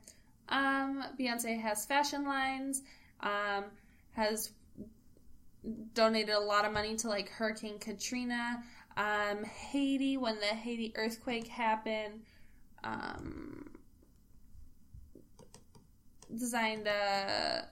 [0.48, 2.82] Um, Beyonce has fashion lines,
[3.20, 3.64] um,
[4.12, 4.50] has
[5.94, 8.62] donated a lot of money to like Hurricane Katrina,
[8.96, 12.22] um, Haiti when the Haiti earthquake happened,
[12.82, 13.70] um,
[16.36, 17.66] designed a.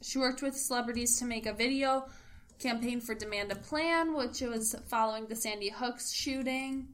[0.00, 2.06] She worked with celebrities to make a video
[2.58, 6.88] campaign for Demand a Plan, which was following the Sandy Hooks shooting.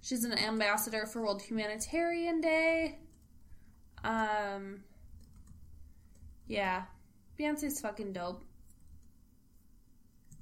[0.00, 2.98] She's an ambassador for World Humanitarian Day.
[4.04, 4.82] Um,
[6.48, 6.82] yeah,
[7.38, 8.44] Beyonce's fucking dope.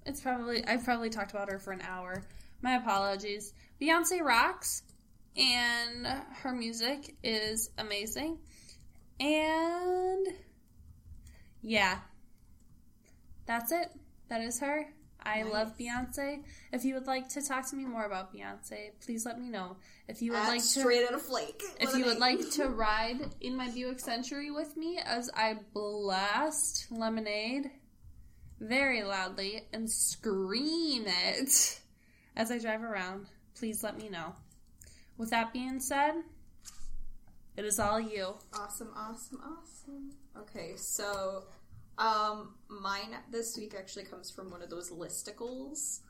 [0.07, 2.23] It's probably I've probably talked about her for an hour.
[2.63, 3.53] My apologies.
[3.81, 4.83] Beyonce rocks,
[5.37, 6.07] and
[6.43, 8.39] her music is amazing.
[9.19, 10.27] And
[11.63, 11.99] yeah,
[13.47, 13.89] that's it.
[14.29, 14.87] That is her.
[15.23, 15.53] I Nice.
[15.53, 16.43] love Beyonce.
[16.73, 19.77] If you would like to talk to me more about Beyonce, please let me know.
[20.09, 21.63] If you would At like to straight out of flake.
[21.79, 26.87] if you would like to ride in my Buick Century with me as I blast
[26.91, 27.71] lemonade
[28.61, 31.81] very loudly and scream it
[32.37, 34.35] as I drive around, please let me know.
[35.17, 36.13] With that being said,
[37.57, 38.35] it is all you.
[38.55, 40.11] Awesome, awesome, awesome.
[40.39, 41.45] Okay, so
[41.99, 46.01] um mine this week actually comes from one of those listicles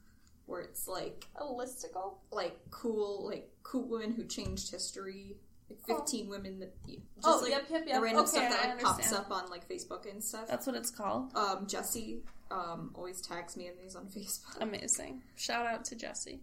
[0.47, 2.19] where it's like A listicle?
[2.31, 5.37] like cool like cool women who changed history.
[5.69, 5.99] Like Oh.
[6.01, 7.95] 15 women that just Oh, like yep, yep, yep.
[7.97, 10.47] the random Okay, stuff that like, pops up on like Facebook and stuff.
[10.49, 11.33] That's what it's called.
[11.35, 14.61] Um Jesse um always tags me in these on Facebook.
[14.61, 15.23] Amazing.
[15.37, 16.41] Shout out to Jesse.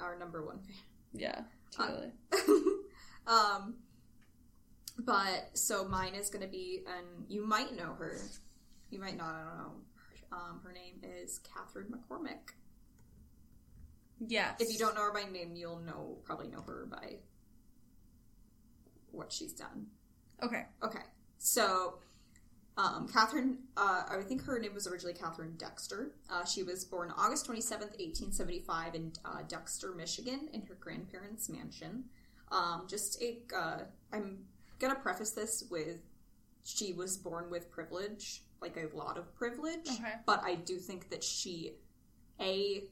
[0.00, 0.76] Our number one fan.
[1.12, 1.40] Yeah,
[1.70, 2.10] totally.
[3.26, 3.74] um,
[4.98, 8.16] but so mine is going to be, and you might know her.
[8.90, 9.34] You might not.
[9.34, 9.72] I don't know.
[10.32, 12.54] Um, her name is Katharine McCormick.
[14.26, 14.56] yes.
[14.60, 17.18] If you don't know her by name, you'll know probably know her by
[19.12, 19.86] what she's done.
[20.42, 20.64] Okay.
[20.82, 21.04] Okay,
[21.38, 21.98] so
[22.76, 26.12] um, Katharine, uh, I think her name was originally Katharine Dexter.
[26.30, 32.04] Uh, she was born August 27th, 1875, in uh, Dexter, Michigan, in her grandparents' mansion.
[32.50, 33.78] Um, just a, uh,
[34.12, 34.38] I'm
[34.80, 35.98] gonna preface this with
[36.64, 40.14] she was born with privilege, like a lot of privilege, Okay.
[40.26, 41.74] but I do think that she,
[42.40, 42.84] A,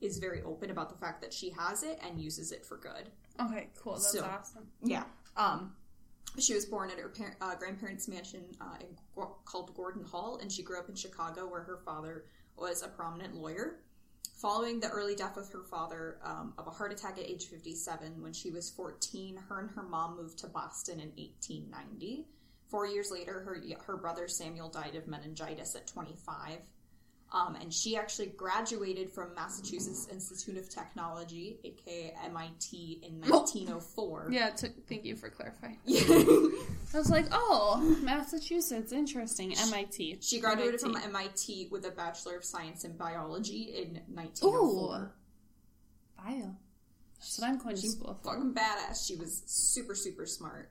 [0.00, 3.10] is very open about the fact that she has it and uses it for good.
[3.40, 3.94] Okay, cool.
[3.94, 4.68] That's So- awesome.
[4.82, 5.04] Yeah.
[5.36, 5.74] Um,
[6.38, 10.50] she was born at her par- uh, grandparents' mansion uh, in, called Gordon Hall, and
[10.50, 12.24] she grew up in Chicago, where her father
[12.56, 13.80] was a prominent lawyer.
[14.40, 18.20] Following the early death of her father um, of a heart attack at age 57,
[18.20, 22.26] when she was 14, her and her mom moved to Boston in 1890.
[22.68, 26.58] Four years later, her her brother Samuel died of meningitis at 25.
[27.34, 34.28] Um, and she actually graduated from Massachusetts Institute of Technology, aka MIT, in 1904.
[34.30, 35.78] Yeah, t- thank you for clarifying.
[35.88, 39.52] I was like, oh, Massachusetts, interesting.
[39.58, 40.18] MIT.
[40.20, 41.00] she graduated MIT.
[41.00, 44.52] from MIT with a Bachelor of Science in Biology in 1904.
[44.52, 45.08] Ooh.
[46.24, 46.56] Bio.
[47.18, 48.34] That's what I'm going to school for.
[48.34, 49.04] fucking badass.
[49.06, 50.70] She was super, super smart.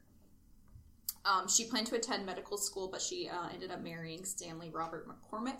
[1.25, 5.07] Um, she planned to attend medical school, but she uh, ended up marrying Stanley Robert
[5.07, 5.59] McCormick,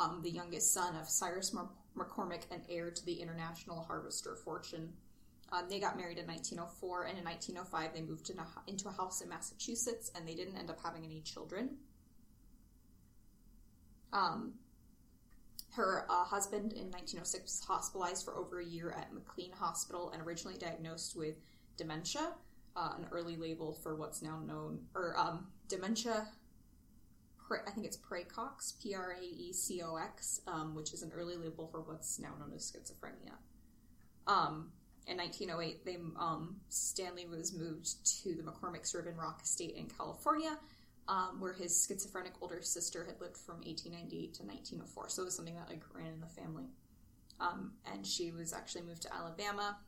[0.00, 1.54] um, the youngest son of Cyrus
[1.96, 4.92] McCormick and heir to the international harvester fortune.
[5.52, 8.92] Um, they got married in 1904, and in 1905 they moved in a, into a
[8.92, 11.76] house in Massachusetts, and they didn't end up having any children.
[14.12, 14.54] Um,
[15.72, 20.22] her uh, husband in 1906 was hospitalized for over a year at McLean Hospital and
[20.22, 21.36] originally diagnosed with
[21.76, 22.32] dementia,
[22.74, 26.28] uh, an early label for what's now known, or um, dementia.
[27.66, 31.12] I think it's Praecox, P R A E C O X, um, which is an
[31.14, 33.34] early label for what's now known as schizophrenia.
[34.26, 34.72] Um,
[35.06, 40.56] in 1908, they, um, Stanley was moved to the McCormick's Riven Rock Estate in California,
[41.08, 45.08] um, where his schizophrenic older sister had lived from 1898 to 1904.
[45.08, 46.66] So it was something that like ran in the family.
[47.40, 49.78] Um, and she was actually moved to Alabama.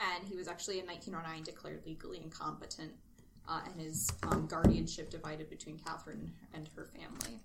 [0.00, 2.92] And he was actually in 1909 declared legally incompetent,
[3.48, 7.40] uh, and his um, guardianship divided between Katharine and her family.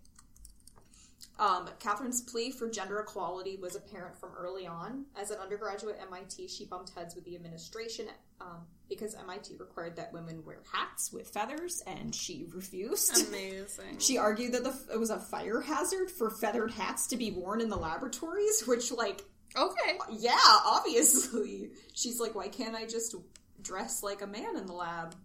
[1.38, 5.06] Um, Katharine's plea for gender equality was apparent from early on.
[5.20, 8.08] As an undergraduate at MIT, she bumped heads with the administration
[8.39, 13.28] um, because MIT required that women wear hats with feathers, and she refused.
[13.28, 14.00] Amazing.
[14.00, 17.60] She argued that the, it was a fire hazard for feathered hats to be worn
[17.60, 19.22] in the laboratories, which, like,
[19.58, 19.98] okay.
[20.12, 21.72] yeah, obviously.
[21.93, 23.14] She's like, why can't I just
[23.62, 25.16] dress like a man in the lab?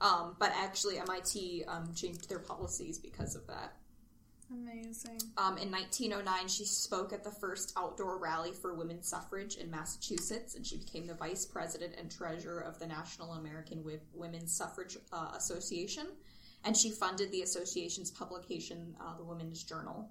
[0.00, 3.74] Um, but actually, MIT um, changed their policies because of that.
[4.50, 5.20] Amazing.
[5.36, 10.54] Um, in 1909, she spoke at the first outdoor rally for women's suffrage in Massachusetts,
[10.54, 14.96] and she became the vice president and treasurer of the National American Wi- Women's Suffrage
[15.12, 16.06] uh, Association.
[16.64, 20.10] And she funded the association's publication, uh, the Women's Journal.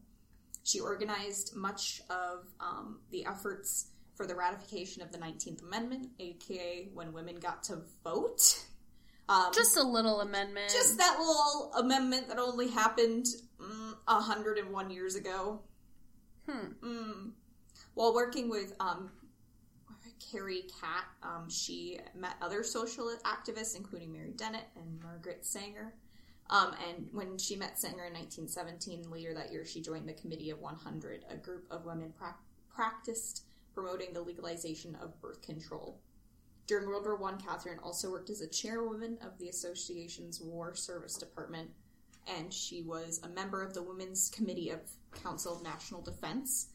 [0.63, 6.89] She organized much of um, the efforts for the ratification of the 19th Amendment, aka
[6.93, 8.63] when women got to vote.
[9.29, 10.71] Um, Just a little amendment.
[10.71, 13.25] just that little amendment that only happened
[13.59, 15.59] mm, 101 years ago.
[16.49, 16.67] Hmm.
[16.81, 17.31] Mm.
[17.93, 19.11] While working with um,
[20.31, 25.93] Carrie Catt, um, she met other social activists, including Mary Dennett and Margaret Sanger.
[26.49, 30.49] Um, and when she met Sanger in 1917, later that year, she joined the Committee
[30.51, 32.37] of 100, a group of women prac
[32.73, 35.99] practiced promoting the legalization of birth control.
[36.67, 41.15] During World War I, Katharine also worked as a chairwoman of the association's War Service
[41.15, 41.69] Department,
[42.27, 44.81] and she was a member of the Women's Committee of
[45.23, 46.67] Council of National Defense.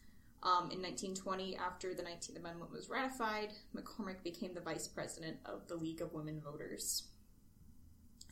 [0.43, 5.69] Um, in 1920, after the 19th Amendment was ratified, McCormick became the vice president of
[5.69, 7.05] the League of Women Voters.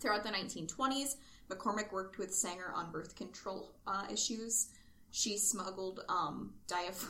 [0.01, 1.17] Throughout the 1920s,
[1.51, 4.69] McCormick worked with Sanger on birth control uh, issues.
[5.11, 7.07] She smuggled um, diaph-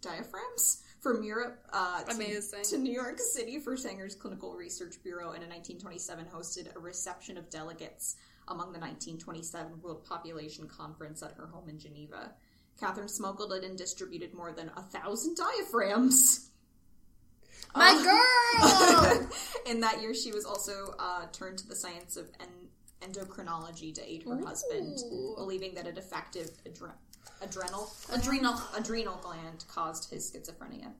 [0.00, 5.42] diaphragms from Europe uh, to, to New York City for Sanger's Clinical Research Bureau, and
[5.44, 8.16] in 1927 hosted a reception of delegates
[8.48, 12.32] among the 1927 World Population Conference at her home in Geneva.
[12.80, 16.48] Katharine smuggled it and distributed more than a thousand diaphragms.
[17.76, 19.28] My Uh, girl!
[19.66, 24.10] in that year, she was also uh, turned to the science of en- endocrinology to
[24.10, 24.98] aid her husband,
[25.36, 26.92] believing that a defective adre-
[27.42, 28.60] adrenal Adrenal.
[28.76, 30.92] adrenal gland caused his schizophrenia.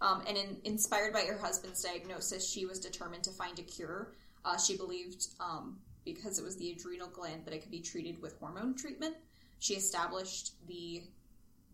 [0.00, 4.14] Um, and in, inspired by her husband's diagnosis, she was determined to find a cure.
[4.44, 8.20] Uh, she believed um, because it was the adrenal gland that it could be treated
[8.22, 9.14] with hormone treatment.
[9.58, 11.02] She established the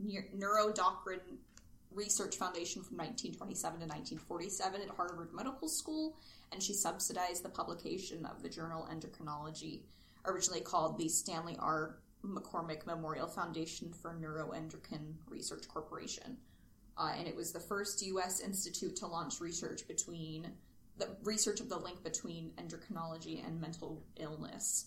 [0.03, 1.39] Neu- Neuroendocrine
[1.93, 6.17] Research Foundation from 1927 to 1947 at Harvard Medical School,
[6.53, 9.83] and she subsidized the publication of the journal Endocrinology,
[10.27, 11.99] originally called the Stanley R.
[12.27, 16.37] McCormick Memorial Foundation for Neuroendocrine Research Corporation.
[16.99, 18.41] Uh, and it was the first U.S.
[18.41, 20.51] institute to launch research between
[20.99, 24.87] the research of the link between endocrinology and mental illness.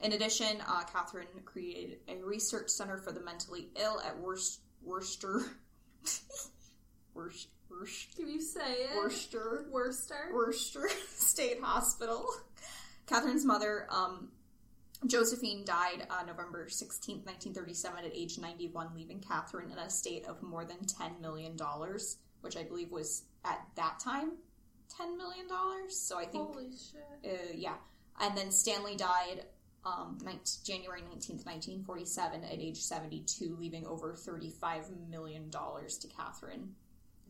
[0.00, 5.42] In addition, uh, Katharine created a research center for the mentally ill at Worc- Worcester.
[7.14, 7.50] Worcester.
[7.68, 8.16] Worcester.
[8.16, 8.96] Can you say it?
[8.96, 9.66] Worcester.
[9.70, 10.30] Worcester?
[10.32, 12.26] Worcester State Hospital.
[13.06, 14.28] Katharine's mother, um,
[15.06, 20.42] Josephine, died uh, November 16th, 1937, at age 91, leaving Katharine in a state of
[20.42, 21.56] more than $10 million,
[22.40, 24.32] which I believe was at that time
[25.00, 25.46] $10 million.
[25.88, 27.32] So I think Holy shit.
[27.32, 27.74] uh, yeah.
[28.20, 29.44] And then Stanley died
[29.84, 36.74] um, 19, January 19th, 1947, at age 72, leaving over $35 million to Katharine.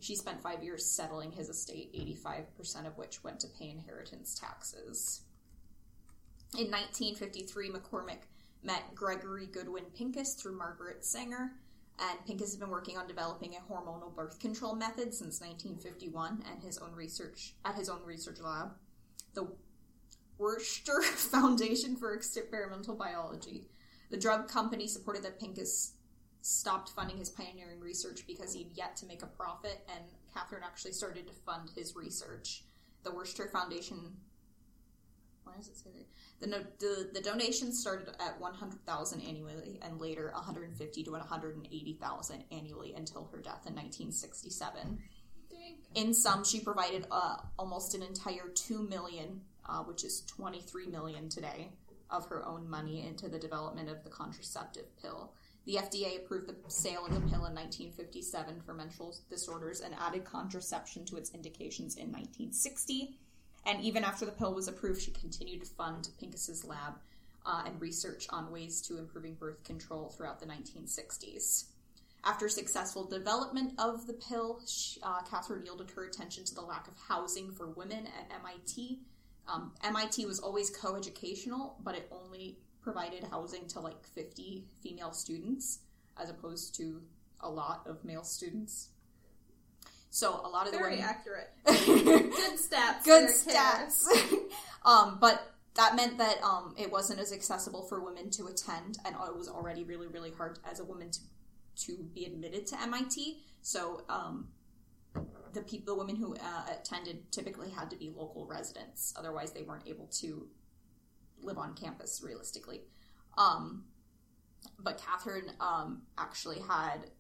[0.01, 5.23] She spent five years settling his estate, 85% of which went to pay inheritance taxes.
[6.57, 8.23] In 1953, McCormick
[8.63, 11.53] met Gregory Goodwin Pincus through Margaret Sanger,
[11.99, 16.63] and Pincus has been working on developing a hormonal birth control method since 1951 and
[16.63, 18.73] his own research at his own research lab,
[19.35, 19.47] the
[20.39, 23.69] Worcester Foundation for Experimental Biology.
[24.11, 25.93] The drug company supported that Pincus
[26.41, 30.93] stopped funding his pioneering research because he'd yet to make a profit, and Katharine actually
[30.93, 32.65] started to fund his research.
[33.05, 34.17] The Worcester Foundation.
[35.45, 36.07] Why does it say that?
[36.41, 42.95] The, no, the, the donations started at 100000 annually and later 150 to 180000 annually
[42.95, 44.99] until her death in 1967.
[45.95, 51.29] In sum, she provided uh, almost an entire 2 million, uh, which is 23 million
[51.29, 51.73] today,
[52.11, 55.33] of her own money into the development of the contraceptive pill.
[55.67, 60.25] The FDA approved the sale of the pill in 1957 for menstrual disorders and added
[60.25, 63.19] contraception to its indications in 1960.
[63.69, 66.95] And even after the pill was approved, she continued to fund Pincus's lab
[67.45, 71.65] uh, and research on ways to improving birth control throughout the 1960s.
[72.25, 76.89] After successful development of the pill, she, uh, Katharine yielded her attention to the lack
[76.89, 79.01] of housing for women at MIT.
[79.47, 85.81] Um, MIT was always coeducational, but it only provided housing to like 50 female students
[86.21, 87.03] as opposed to
[87.41, 88.89] a lot of male students.
[90.11, 91.51] So a lot of Very the women accurate.
[91.67, 93.05] Good stats.
[93.05, 94.07] good stats.
[94.85, 99.15] um, but that meant that um, it wasn't as accessible for women to attend, and
[99.15, 101.21] it was already really, really hard as a woman to
[101.87, 103.39] to be admitted to MIT.
[103.63, 104.49] So um,
[105.53, 109.15] the people, the women who uh, attended, typically had to be local residents.
[109.17, 110.49] Otherwise, they weren't able to
[111.41, 112.83] live on campus realistically.
[113.37, 113.85] Um,
[114.79, 117.11] but Katharine um, actually had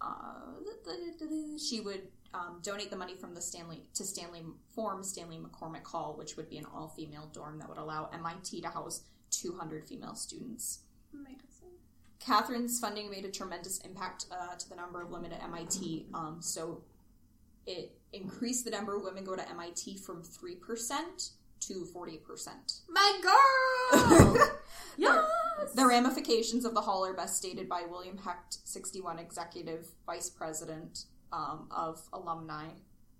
[0.00, 4.42] uh, she would um, donate the money from the Stanley to Stanley
[4.74, 8.60] form Stanley McCormick Hall, which would be an all female dorm that would allow MIT
[8.62, 10.80] to house 200 female students.
[11.12, 11.36] Amazing.
[12.20, 16.06] Katharine's funding made a tremendous impact uh, to the number of women at MIT.
[16.12, 16.82] Um, so
[17.66, 21.30] it increased the number of women go to MIT from 3%
[21.60, 22.80] to 40%.
[22.88, 24.36] My girl!
[24.96, 25.24] yes!
[25.74, 31.04] The ramifications of the hall are best stated by William Hecht, 61 executive vice president
[31.32, 32.68] um, of alumni,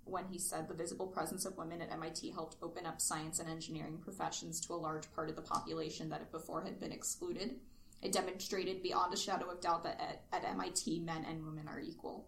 [0.05, 3.49] when he said the visible presence of women at MIT helped open up science and
[3.49, 7.57] engineering professions to a large part of the population that before had been excluded.
[8.03, 11.81] It demonstrated beyond a shadow of doubt that at, at MIT, men and women are
[11.81, 12.27] equal.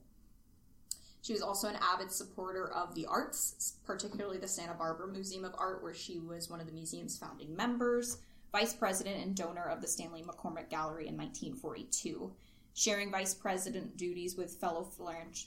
[1.23, 5.55] She was also an avid supporter of the arts, particularly the Santa Barbara Museum of
[5.57, 8.19] Art, where she was one of the museum's founding members,
[8.51, 12.33] vice president and donor of the Stanley McCormick Gallery in 1942,
[12.75, 15.47] sharing vice president duties with fellow philanth-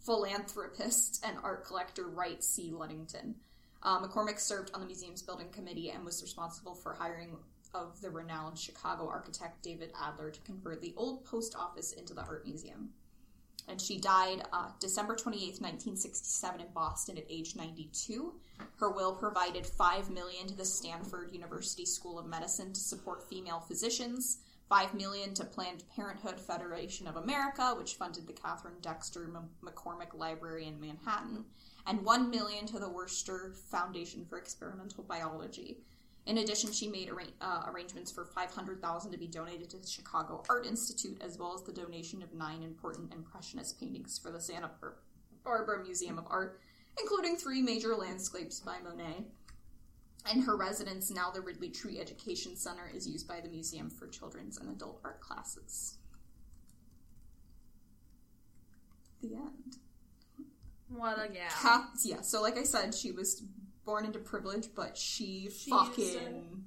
[0.00, 2.72] philanthropist and art collector Wright C.
[2.72, 3.36] Ludington.
[3.84, 7.36] Uh, McCormick served on the museum's building committee and was responsible for hiring
[7.72, 12.22] of the renowned Chicago architect David Adler to convert the old post office into the
[12.22, 12.90] art museum.
[13.68, 18.34] And she died uh, December 28, 1967 in Boston at age 92.
[18.78, 23.60] Her will provided 5 million to the Stanford University School of Medicine to support female
[23.60, 24.38] physicians,
[24.68, 29.30] 5 million to Planned Parenthood Federation of America, which funded the Katharine Dexter
[29.62, 31.44] McCormick Library in Manhattan,
[31.86, 35.78] and 1 million to the Worcester Foundation for Experimental Biology.
[36.28, 40.42] In addition, she made arra- uh, arrangements for 500000 to be donated to the Chicago
[40.50, 44.70] Art Institute, as well as the donation of nine important Impressionist paintings for the Santa
[44.78, 44.98] Bar-
[45.42, 46.60] Barbara Museum of Art,
[47.00, 49.24] including three major landscapes by Monet.
[50.30, 54.06] And her residence, now the Ridley Tree Education Center, is used by the museum for
[54.06, 55.96] children's and adult art classes.
[59.22, 59.78] The end.
[60.90, 61.88] What a gal.
[62.04, 63.42] Yeah, so like I said, she was
[63.88, 66.62] born into privilege, but she She fucking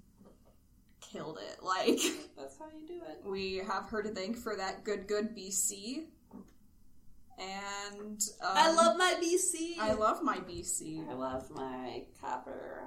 [1.02, 1.62] killed it.
[1.62, 2.00] Like,
[2.36, 3.22] That's how you do it.
[3.24, 6.06] we have her to thank for that good, good BC.
[7.38, 9.78] And um, I love my BC.
[9.80, 11.08] I love my BC.
[11.08, 12.84] I love my copper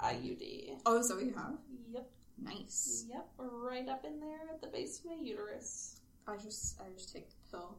[0.00, 0.76] IUD.
[0.84, 1.54] Oh, so you have
[1.94, 2.10] Yep.
[2.42, 3.06] nice.
[3.08, 3.26] Yep.
[3.38, 6.00] Right up in there at the base of my uterus.
[6.28, 7.78] I just, I just take the pill.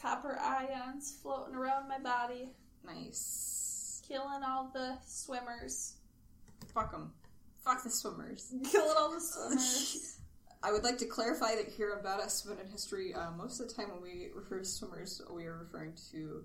[0.00, 2.48] Copper ions floating around my body,
[2.86, 3.66] Nice.
[4.10, 5.94] Killing all the swimmers.
[6.74, 7.12] Fuck them.
[7.64, 8.52] Fuck the swimmers.
[8.70, 10.16] Killing all the swimmers.
[10.62, 13.68] I would like to clarify that here on Badass Women in History, uh, most of
[13.68, 16.42] the time when we refer to swimmers, we are referring to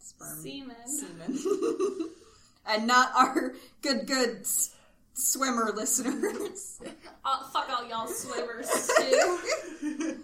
[0.00, 0.86] sperm Semen.
[0.86, 1.38] semen,
[2.66, 4.74] and not our good good s-
[5.14, 6.80] swimmer listeners.
[7.24, 10.17] Uh, fuck all y'all swimmers too.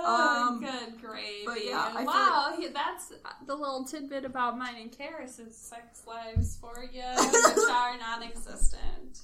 [0.00, 1.42] Oh, Um, good gravy.
[1.46, 3.12] but yeah, I wow, yeah, that's
[3.46, 9.20] the little tidbit about mine and Carys's sex lives for you, which are non-existent.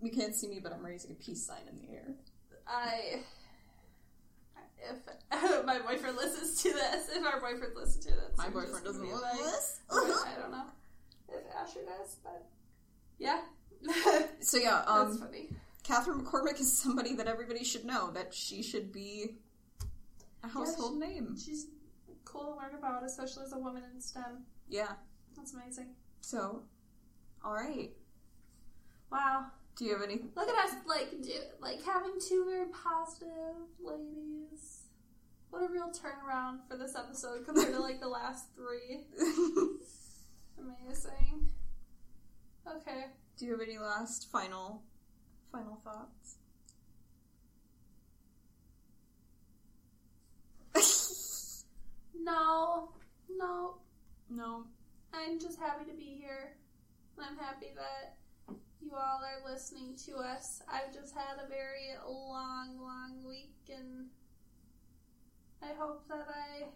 [0.00, 2.14] You can't see me, but I'm raising a peace sign in the air.
[2.66, 3.20] I.
[4.80, 9.02] If my boyfriend listens to this, if our boyfriend listens to this, My boyfriend doesn't
[9.02, 9.80] listen to like- this.
[9.90, 10.66] I don't know
[11.28, 12.46] if Asher does, but
[13.18, 13.40] yeah,
[14.40, 15.48] So yeah, that's um, funny.
[15.88, 18.10] Katharine McCormick is somebody that everybody should know.
[18.10, 19.36] That she should be
[20.44, 21.34] a household name.
[21.42, 21.68] She's
[22.26, 24.44] cool to learn about, especially as a woman in STEM.
[24.68, 24.92] Yeah.
[25.34, 25.94] That's amazing.
[26.20, 26.64] So,
[27.42, 27.90] all right.
[29.10, 29.46] Wow.
[29.76, 30.20] Do you have any?
[30.36, 31.32] Look at us, like, do,
[31.62, 34.82] like having two very positive ladies.
[35.48, 39.04] What a real turnaround for this episode compared to like the last three.
[40.58, 41.48] Amazing.
[42.76, 43.06] Okay.
[43.38, 44.82] Do you have any last final,
[45.52, 46.36] final thoughts?
[52.20, 52.90] No,
[53.38, 53.76] no.
[54.28, 54.64] no.
[55.14, 56.56] I'm just happy to be here.
[57.18, 58.16] I'm happy that
[58.82, 60.60] you all are listening to us.
[60.70, 64.06] I've just had a very long, long week, and
[65.62, 66.66] I hope that I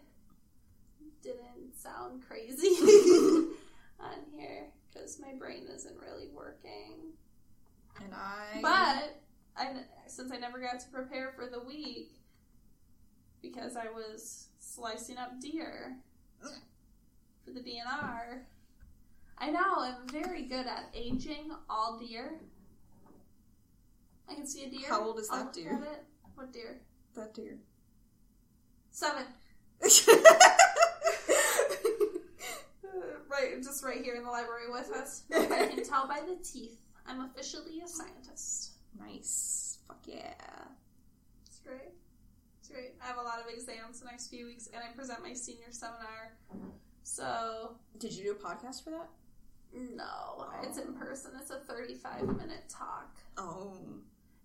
[1.21, 2.67] didn't sound crazy
[3.99, 7.13] on here because my brain isn't really working.
[8.01, 8.59] And I.
[8.61, 9.21] But
[9.55, 9.73] I,
[10.07, 12.11] since I never got to prepare for the week
[13.41, 15.97] because I was slicing up deer
[17.45, 18.39] for the DNR,
[19.37, 22.39] I now am very good at aging all deer.
[24.29, 24.87] I can see a deer.
[24.89, 25.79] How old is that deer?
[26.35, 26.79] What deer?
[27.15, 27.57] that deer.
[28.91, 29.23] Seven.
[33.29, 35.23] right, just right here in the library with us.
[35.35, 36.79] I can tell by the teeth.
[37.05, 38.73] I'm officially a scientist.
[38.99, 39.79] nice.
[39.87, 40.33] Fuck yeah.
[41.45, 41.93] It's great.
[42.59, 42.93] It's great.
[43.03, 45.71] I have a lot of exams the next few weeks, and I present my senior
[45.71, 46.37] seminar.
[47.03, 49.09] So, Did you do a podcast for that?
[49.73, 50.49] no, oh.
[50.61, 51.31] it's in person.
[51.39, 53.17] It's a 35 minute talk.
[53.37, 53.73] Oh.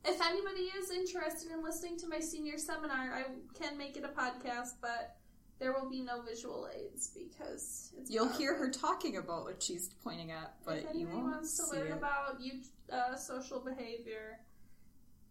[0.04, 3.24] If anybody is interested in listening to my senior seminar, I
[3.58, 5.16] can make it a podcast, but
[5.58, 9.88] there will be no visual aids because it's You'll hear her talking about what she's
[10.04, 11.92] pointing at, but if you won't wants to learn it.
[11.92, 12.60] about you,
[12.92, 14.38] uh, social behavior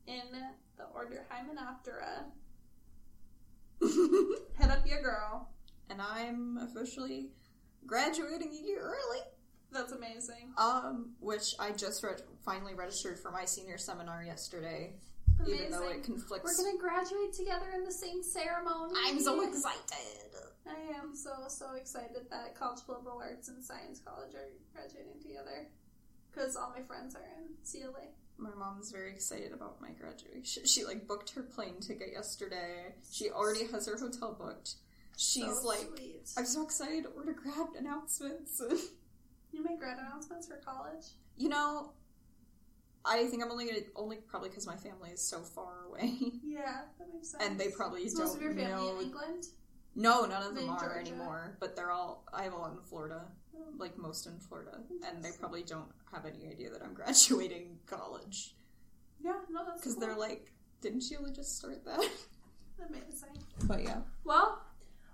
[0.06, 0.22] in
[0.78, 2.26] the order Hymenoptera,
[4.58, 5.50] head up your girl.
[5.90, 7.30] and I'm officially
[7.86, 9.20] graduating a year early.
[9.72, 10.54] That's amazing.
[10.58, 12.12] Um, which I just re-
[12.44, 14.94] finally registered for my senior seminar yesterday,
[15.40, 15.56] Amazing.
[15.60, 16.08] even though it
[16.44, 18.94] We're gonna graduate together in the same ceremony.
[19.06, 20.34] I'm so excited.
[20.68, 25.22] I am so so excited that College of Liberal Arts and Science College are graduating
[25.22, 25.68] together
[26.32, 28.08] because all my friends are in CLA.
[28.38, 30.66] My mom's very excited about my graduation.
[30.66, 32.94] She like booked her plane ticket yesterday.
[33.12, 34.76] She already has her hotel booked.
[35.18, 36.30] She's So like, sweet.
[36.38, 38.62] I'm so excited We're to order grad announcements.
[39.52, 41.06] you make grad announcements for college.
[41.38, 41.94] you know,
[43.08, 46.82] I think I'm only gonna only probably because my family is so far away, Yeah,
[47.00, 47.44] that makes sense.
[47.44, 49.00] and they probably Is most don't of your family know.
[49.00, 49.46] in England.
[49.96, 51.00] No, none of them In are Georgia?
[51.00, 51.58] anymore.
[51.60, 52.24] But they're all.
[52.32, 53.22] I have a lot in Florida,
[53.56, 53.64] Oh.
[53.78, 58.56] like most in Florida, and they probably don't have any idea that I'm graduating college
[59.20, 60.02] Yeah, no, that's because cool.
[60.02, 60.52] they're like,
[60.82, 62.08] "Didn't you only just start that?"
[62.88, 63.42] amazing.
[63.64, 64.62] But yeah, Well,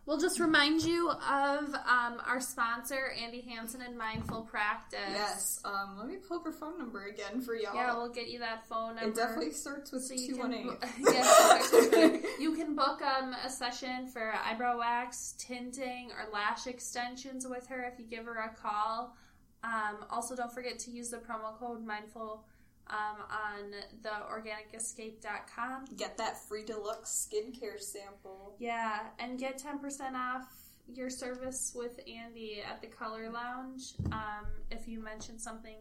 [0.05, 4.99] we'll just remind you of um, our sponsor, Andi Hanson and Mindful Practice.
[5.09, 5.59] yes.
[5.63, 7.75] Um, let me pull up her phone number again for y'all.
[7.75, 9.09] Yeah, we'll get you that phone number.
[9.09, 10.65] it definitely starts with So you can one eight.
[10.67, 17.47] bo- yes, you can book um, a session for eyebrow wax, tinting, or lash extensions
[17.47, 19.15] with her if you give her a call.
[19.63, 22.43] Um, also, don't forget to use the promo code mindful
[22.87, 23.71] um, on
[24.01, 25.85] the organicescape.com.
[25.97, 28.55] Get that free deluxe skincare sample.
[28.59, 30.47] Yeah, and get 10% off
[30.93, 35.77] your service with Andi at the Color Lounge um, if you mention something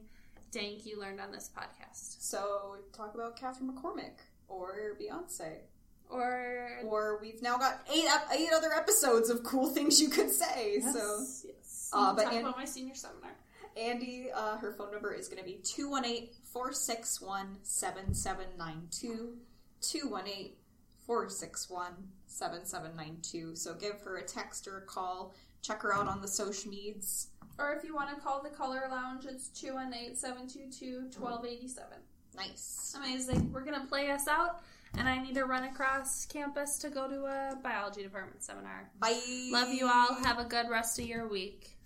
[0.52, 2.22] dank you learned on this podcast.
[2.22, 5.54] So talk about Katharine McCormick or Beyonce.
[6.10, 8.04] Or Or we've now got eight
[8.36, 10.74] eight other episodes of cool things you could say.
[10.78, 11.90] Yes, So yes.
[11.92, 13.30] Uh, but talk An- about my senior seminar.
[13.76, 19.36] Andi, uh, her phone number is going to be 218 461 7792.
[19.80, 20.52] 218
[21.06, 21.92] 461
[22.26, 23.56] 7792.
[23.56, 25.34] So give her a text or a call.
[25.62, 27.28] Check her out on the social medias.
[27.58, 31.98] Or if you want to call the Color Lounge, it's 218 722 1287.
[32.36, 32.94] Nice.
[32.96, 33.52] Amazing.
[33.52, 34.62] We're going to play us out,
[34.96, 38.90] and I need to run across campus to go to a biology department seminar.
[38.98, 39.20] Bye.
[39.50, 40.14] Love you all.
[40.24, 41.76] Have a good rest of your week.